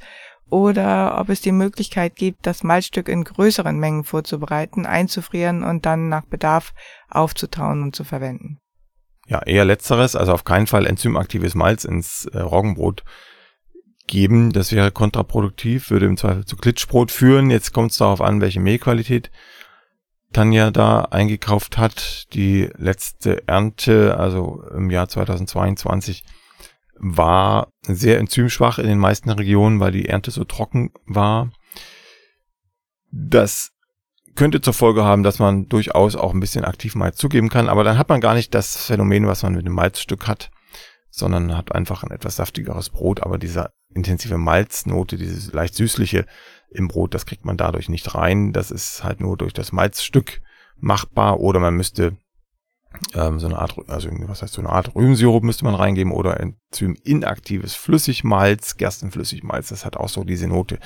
oder 0.49 1.19
ob 1.19 1.29
es 1.29 1.41
die 1.41 1.51
Möglichkeit 1.51 2.15
gibt, 2.15 2.45
das 2.45 2.63
Malzstück 2.63 3.07
in 3.07 3.23
größeren 3.23 3.77
Mengen 3.77 4.03
vorzubereiten, 4.03 4.85
einzufrieren 4.85 5.63
und 5.63 5.85
dann 5.85 6.09
nach 6.09 6.25
Bedarf 6.25 6.73
aufzutauen 7.09 7.83
und 7.83 7.95
zu 7.95 8.03
verwenden. 8.03 8.59
Ja, 9.27 9.43
eher 9.43 9.65
letzteres, 9.65 10.15
also 10.15 10.33
auf 10.33 10.43
keinen 10.43 10.67
Fall 10.67 10.87
enzymaktives 10.87 11.53
Malz 11.53 11.83
ins 11.83 12.25
äh, 12.25 12.39
Roggenbrot 12.39 13.03
geben. 14.07 14.51
Das 14.51 14.71
wäre 14.71 14.91
kontraproduktiv, 14.91 15.91
würde 15.91 16.07
im 16.07 16.17
Zweifel 16.17 16.45
zu 16.45 16.57
Klitschbrot 16.57 17.11
führen. 17.11 17.51
Jetzt 17.51 17.71
kommt 17.71 17.91
es 17.91 17.97
darauf 17.97 18.21
an, 18.21 18.41
welche 18.41 18.59
Mehlqualität 18.59 19.29
Tanja 20.33 20.71
da 20.71 21.01
eingekauft 21.01 21.77
hat. 21.77 22.33
Die 22.33 22.69
letzte 22.75 23.47
Ernte, 23.47 24.17
also 24.17 24.63
im 24.75 24.89
Jahr 24.89 25.07
2022, 25.07 26.23
war 26.99 27.71
sehr 27.81 28.19
enzymschwach 28.19 28.77
in 28.77 28.87
den 28.87 28.99
meisten 28.99 29.29
Regionen, 29.29 29.79
weil 29.79 29.91
die 29.91 30.07
Ernte 30.07 30.31
so 30.31 30.43
trocken 30.43 30.91
war. 31.05 31.51
Das 33.11 33.71
könnte 34.35 34.61
zur 34.61 34.73
Folge 34.73 35.03
haben, 35.03 35.23
dass 35.23 35.39
man 35.39 35.67
durchaus 35.67 36.15
auch 36.15 36.33
ein 36.33 36.39
bisschen 36.39 36.63
aktiv 36.63 36.95
Malz 36.95 37.17
zugeben 37.17 37.49
kann, 37.49 37.67
aber 37.67 37.83
dann 37.83 37.97
hat 37.97 38.09
man 38.09 38.21
gar 38.21 38.35
nicht 38.35 38.53
das 38.53 38.77
Phänomen, 38.85 39.27
was 39.27 39.43
man 39.43 39.55
mit 39.55 39.65
dem 39.65 39.73
Malzstück 39.73 40.27
hat, 40.27 40.51
sondern 41.09 41.57
hat 41.57 41.73
einfach 41.73 42.03
ein 42.03 42.11
etwas 42.11 42.35
saftigeres 42.35 42.89
Brot, 42.89 43.23
aber 43.23 43.37
diese 43.37 43.71
intensive 43.93 44.37
Malznote, 44.37 45.17
dieses 45.17 45.51
leicht 45.51 45.75
süßliche 45.75 46.25
im 46.69 46.87
Brot, 46.87 47.13
das 47.13 47.25
kriegt 47.25 47.45
man 47.45 47.57
dadurch 47.57 47.89
nicht 47.89 48.13
rein. 48.13 48.53
Das 48.53 48.71
ist 48.71 49.03
halt 49.03 49.19
nur 49.19 49.35
durch 49.37 49.53
das 49.53 49.71
Malzstück 49.71 50.41
machbar 50.77 51.39
oder 51.39 51.59
man 51.59 51.75
müsste 51.75 52.15
ähm, 53.13 53.39
so 53.39 53.47
eine 53.47 53.59
Art, 53.59 53.75
also 53.87 54.09
was 54.27 54.41
heißt 54.41 54.53
so 54.53 54.61
eine 54.61 54.69
Art 54.69 54.95
Rübensirup 54.95 55.43
müsste 55.43 55.65
man 55.65 55.75
reingeben 55.75 56.11
oder 56.11 56.39
Enzym 56.39 56.95
inaktives 57.03 57.75
Flüssigmalz, 57.75 58.77
Gerstenflüssigmalz, 58.77 59.69
das 59.69 59.85
hat 59.85 59.97
auch 59.97 60.09
so 60.09 60.23
diese 60.23 60.47
Note, 60.47 60.79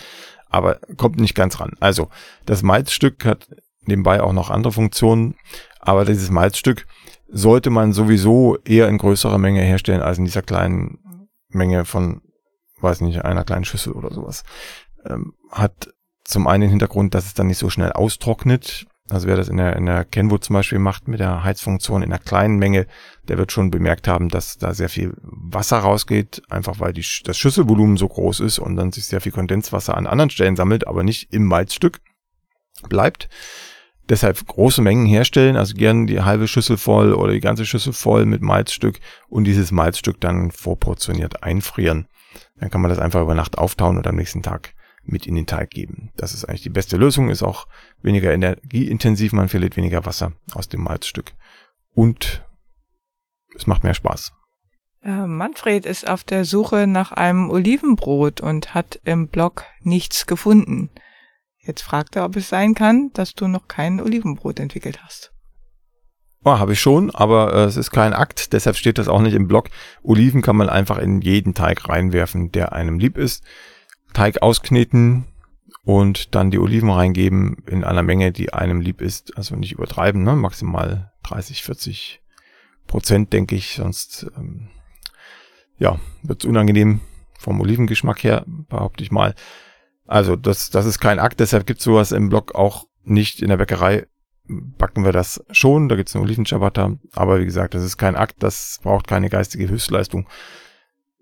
aber 0.50 0.80
kommt 0.98 1.18
nicht 1.18 1.36
ganz 1.36 1.60
ran. 1.60 1.72
Also 1.80 2.10
das 2.46 2.62
Malzstück 2.62 3.26
hat 3.26 3.48
nebenbei 3.86 4.22
auch 4.22 4.34
noch 4.34 4.50
andere 4.50 4.74
Funktionen, 4.74 5.36
aber 5.80 6.06
dieses 6.06 6.30
Malzstück 6.30 6.86
sollte 7.28 7.70
man 7.70 7.94
sowieso 7.94 8.58
eher 8.64 8.88
in 8.88 8.98
größerer 8.98 9.38
Menge 9.38 9.62
herstellen 9.62 10.02
als 10.02 10.18
in 10.18 10.26
dieser 10.26 10.44
kleinen 10.44 11.00
Menge 11.50 11.86
von, 11.86 12.22
weiß 12.80 13.02
nicht, 13.02 13.24
einer 13.24 13.44
kleinen 13.44 13.66
Schüssel 13.66 13.94
oder 13.94 14.14
sowas. 14.14 14.44
Ähm, 15.06 15.34
hat 15.52 15.94
zum 16.24 16.48
einen 16.48 16.62
den 16.62 16.70
Hintergrund, 16.70 17.14
dass 17.16 17.26
es 17.26 17.34
dann 17.34 17.48
nicht 17.48 17.58
so 17.58 17.70
schnell 17.70 17.92
austrocknet, 17.92 18.86
also 19.10 19.28
wer 19.28 19.36
das 19.36 19.50
in 19.50 19.58
der, 19.58 19.76
in 19.76 19.86
der 19.86 20.06
Kenwood 20.06 20.44
zum 20.44 20.54
Beispiel 20.54 20.80
macht 20.80 21.08
mit 21.08 21.20
der 21.20 21.44
Heizfunktion 21.44 22.04
in 22.04 22.12
einer 22.12 22.24
kleinen 22.24 22.58
Menge, 22.58 22.88
der 23.28 23.38
wird 23.38 23.52
schon 23.52 23.70
bemerkt 23.70 24.08
haben, 24.08 24.30
dass 24.30 24.58
da 24.58 24.74
sehr 24.74 24.90
viel 24.90 25.14
Wasser 25.22 25.80
rausgeht, 25.80 26.42
einfach 26.50 26.80
weil 26.80 26.94
die, 26.94 27.06
das 27.26 27.38
Schüsselvolumen 27.38 27.98
so 27.98 28.08
groß 28.08 28.40
ist 28.40 28.60
und 28.60 28.76
dann 28.76 28.92
sich 28.92 29.06
sehr 29.06 29.20
viel 29.20 29.34
Kondenswasser 29.34 29.98
an 29.98 30.08
anderen 30.08 30.30
Stellen 30.30 30.56
sammelt, 30.56 30.88
aber 30.88 31.04
nicht 31.04 31.34
im 31.34 31.46
Malzstück 31.46 32.00
bleibt. 32.88 33.28
Deshalb 34.10 34.46
große 34.46 34.82
Mengen 34.82 35.06
herstellen, 35.06 35.58
also 35.58 35.76
gern 35.76 36.08
die 36.08 36.22
halbe 36.22 36.48
Schüssel 36.48 36.78
voll 36.78 37.14
oder 37.14 37.34
die 37.34 37.40
ganze 37.40 37.66
Schüssel 37.66 37.94
voll 37.94 38.26
mit 38.26 38.42
Malzstück 38.42 39.00
und 39.30 39.46
dieses 39.46 39.72
Malzstück 39.72 40.20
dann 40.20 40.52
vorportioniert 40.52 41.44
einfrieren. 41.44 42.08
Dann 42.58 42.70
kann 42.70 42.82
man 42.82 42.90
das 42.90 43.00
einfach 43.00 43.22
über 43.22 43.36
Nacht 43.36 43.58
auftauen 43.58 43.98
und 43.98 44.08
am 44.08 44.16
nächsten 44.16 44.42
Tag 44.42 44.74
mit 45.04 45.28
in 45.28 45.36
den 45.36 45.46
Teig 45.46 45.70
geben. 45.70 46.12
Das 46.16 46.34
ist 46.34 46.46
eigentlich 46.46 46.64
die 46.64 46.70
beste 46.70 46.98
Lösung, 46.98 47.30
ist 47.30 47.44
auch 47.44 47.68
weniger 48.02 48.34
energieintensiv, 48.34 49.34
man 49.34 49.50
verliert 49.50 49.78
weniger 49.78 50.06
Wasser 50.06 50.34
aus 50.54 50.70
dem 50.70 50.82
Malzstück. 50.84 51.34
Und 51.94 52.44
es 53.56 53.68
macht 53.68 53.84
mehr 53.84 53.94
Spaß. 53.94 54.34
Äh, 55.04 55.28
Manfred 55.28 55.86
ist 55.86 56.08
auf 56.08 56.24
der 56.24 56.46
Suche 56.46 56.88
nach 56.88 57.12
einem 57.12 57.50
Olivenbrot 57.50 58.42
und 58.42 58.74
hat 58.74 59.00
im 59.04 59.28
Blog 59.28 59.66
nichts 59.82 60.26
gefunden. 60.26 60.90
Jetzt 61.60 61.82
fragt 61.82 62.16
er, 62.16 62.26
ob 62.26 62.36
es 62.36 62.50
sein 62.50 62.74
kann, 62.74 63.12
dass 63.14 63.34
du 63.34 63.48
noch 63.48 63.68
kein 63.68 64.02
Olivenbrot 64.02 64.60
entwickelt 64.60 65.04
hast. 65.04 65.34
Oh, 66.46 66.60
habe 66.60 66.74
ich 66.74 66.82
schon, 66.82 67.10
aber 67.10 67.54
äh, 67.54 67.64
es 67.64 67.78
ist 67.78 67.92
kein 67.92 68.14
Akt, 68.14 68.52
deshalb 68.52 68.76
steht 68.76 68.98
das 68.98 69.08
auch 69.08 69.22
nicht 69.22 69.34
im 69.34 69.48
Blog. 69.48 69.70
Oliven 70.02 70.42
kann 70.42 70.58
man 70.58 70.70
einfach 70.70 70.98
in 70.98 71.22
jeden 71.22 71.54
Teig 71.54 71.88
reinwerfen, 71.88 72.52
der 72.52 72.74
einem 72.74 73.00
lieb 73.00 73.18
ist. 73.18 73.46
Teig 74.14 74.42
auskneten 74.42 75.26
und 75.84 76.34
dann 76.36 76.52
die 76.52 76.60
Oliven 76.60 76.90
reingeben 76.90 77.58
in 77.68 77.84
einer 77.84 78.04
Menge, 78.04 78.32
die 78.32 78.54
einem 78.54 78.80
lieb 78.82 79.02
ist. 79.02 79.38
Also 79.38 79.56
nicht 79.56 79.74
übertreiben, 79.74 80.24
ne? 80.24 80.36
maximal 80.36 81.12
30, 81.24 81.64
40 81.64 82.22
Prozent, 82.88 83.34
denke 83.34 83.56
ich, 83.56 83.76
sonst 83.76 84.28
ähm, 84.38 84.70
ja, 85.78 86.00
wird 86.22 86.44
es 86.44 86.50
unangenehm 86.50 87.02
vom 87.38 87.60
Olivengeschmack 87.60 88.24
her, 88.24 88.46
behaupte 88.48 89.04
ich 89.04 89.12
mal. 89.12 89.36
Also 90.06 90.36
das, 90.36 90.70
das 90.70 90.86
ist 90.86 91.00
kein 91.00 91.20
Akt, 91.20 91.40
deshalb 91.40 91.66
gibt 91.66 91.80
es 91.80 91.86
sowas 91.86 92.12
im 92.12 92.30
Blog 92.30 92.56
auch 92.56 92.86
nicht 93.04 93.42
in 93.42 93.50
der 93.50 93.58
Bäckerei. 93.58 94.08
Backen 94.46 95.06
wir 95.06 95.14
das 95.14 95.44
schon, 95.52 95.88
da 95.88 95.96
gibt 95.96 96.10
es 96.10 96.16
eine 96.16 96.24
Olivenschabata, 96.24 96.98
aber 97.14 97.40
wie 97.40 97.46
gesagt, 97.46 97.74
das 97.74 97.84
ist 97.84 97.98
kein 97.98 98.16
Akt, 98.16 98.44
das 98.44 98.80
braucht 98.84 99.08
keine 99.08 99.30
geistige 99.30 99.70
Höchstleistung. 99.70 100.28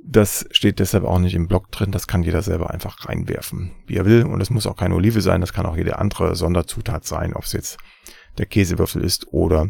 Das 0.03 0.47
steht 0.51 0.79
deshalb 0.79 1.03
auch 1.03 1.19
nicht 1.19 1.35
im 1.35 1.47
Blog 1.47 1.71
drin, 1.71 1.91
das 1.91 2.07
kann 2.07 2.23
jeder 2.23 2.41
selber 2.41 2.71
einfach 2.71 3.07
reinwerfen, 3.07 3.71
wie 3.85 3.97
er 3.97 4.05
will. 4.05 4.23
Und 4.23 4.41
es 4.41 4.49
muss 4.49 4.65
auch 4.65 4.75
keine 4.75 4.95
Olive 4.95 5.21
sein, 5.21 5.41
das 5.41 5.53
kann 5.53 5.65
auch 5.65 5.77
jede 5.77 5.99
andere 5.99 6.35
Sonderzutat 6.35 7.05
sein, 7.05 7.33
ob 7.33 7.43
es 7.43 7.53
jetzt 7.53 7.77
der 8.37 8.47
Käsewürfel 8.47 9.03
ist 9.03 9.27
oder 9.31 9.69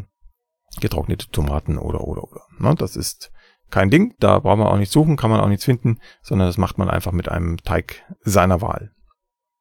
getrocknete 0.80 1.28
Tomaten 1.28 1.78
oder 1.78 2.02
oder 2.02 2.24
oder. 2.24 2.42
Ne, 2.58 2.74
das 2.74 2.96
ist 2.96 3.30
kein 3.70 3.90
Ding, 3.90 4.14
da 4.20 4.38
braucht 4.38 4.58
man 4.58 4.68
auch 4.68 4.78
nicht 4.78 4.92
suchen, 4.92 5.16
kann 5.16 5.30
man 5.30 5.40
auch 5.40 5.48
nichts 5.48 5.64
finden, 5.64 5.98
sondern 6.22 6.48
das 6.48 6.58
macht 6.58 6.78
man 6.78 6.90
einfach 6.90 7.12
mit 7.12 7.28
einem 7.28 7.58
Teig 7.58 8.04
seiner 8.20 8.60
Wahl. 8.60 8.92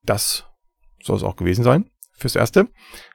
Das 0.03 0.45
soll 1.01 1.17
es 1.17 1.23
auch 1.23 1.35
gewesen 1.35 1.63
sein 1.63 1.89
fürs 2.13 2.35
Erste. 2.35 2.67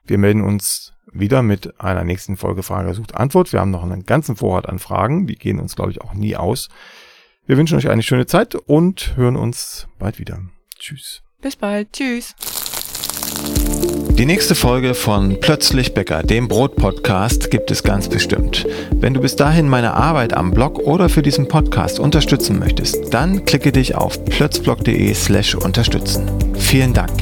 Wir 0.04 0.18
melden 0.18 0.42
uns 0.42 0.92
wieder 1.12 1.42
mit 1.42 1.80
einer 1.80 2.04
nächsten 2.04 2.36
Folge 2.36 2.62
Frage 2.62 2.94
sucht 2.94 3.14
Antwort. 3.14 3.52
Wir 3.52 3.60
haben 3.60 3.70
noch 3.70 3.82
einen 3.82 4.04
ganzen 4.04 4.36
Vorrat 4.36 4.68
an 4.68 4.78
Fragen, 4.78 5.26
die 5.26 5.36
gehen 5.36 5.60
uns, 5.60 5.76
glaube 5.76 5.90
ich, 5.90 6.00
auch 6.00 6.14
nie 6.14 6.36
aus. 6.36 6.68
Wir 7.46 7.56
wünschen 7.56 7.78
euch 7.78 7.88
eine 7.88 8.02
schöne 8.02 8.26
Zeit 8.26 8.54
und 8.54 9.16
hören 9.16 9.36
uns 9.36 9.86
bald 9.98 10.18
wieder. 10.18 10.40
Tschüss. 10.78 11.22
Bis 11.40 11.54
bald. 11.54 11.92
Tschüss. 11.92 12.34
Die 14.18 14.26
nächste 14.26 14.54
Folge 14.54 14.94
von 14.94 15.38
Plötzlich 15.40 15.94
Bäcker, 15.94 16.22
dem 16.22 16.48
Brot-Podcast, 16.48 17.50
gibt 17.50 17.70
es 17.70 17.82
ganz 17.82 18.08
bestimmt. 18.08 18.66
Wenn 18.92 19.14
du 19.14 19.20
bis 19.20 19.36
dahin 19.36 19.68
meine 19.68 19.92
Arbeit 19.92 20.32
am 20.32 20.52
Blog 20.52 20.78
oder 20.78 21.08
für 21.08 21.22
diesen 21.22 21.48
Podcast 21.48 22.00
unterstützen 22.00 22.58
möchtest, 22.58 23.12
dann 23.12 23.44
klicke 23.44 23.72
dich 23.72 23.94
auf 23.94 24.24
plötzblog.de 24.24 25.14
slash 25.14 25.54
unterstützen. 25.54 26.54
Vielen 26.54 26.94
Dank. 26.94 27.12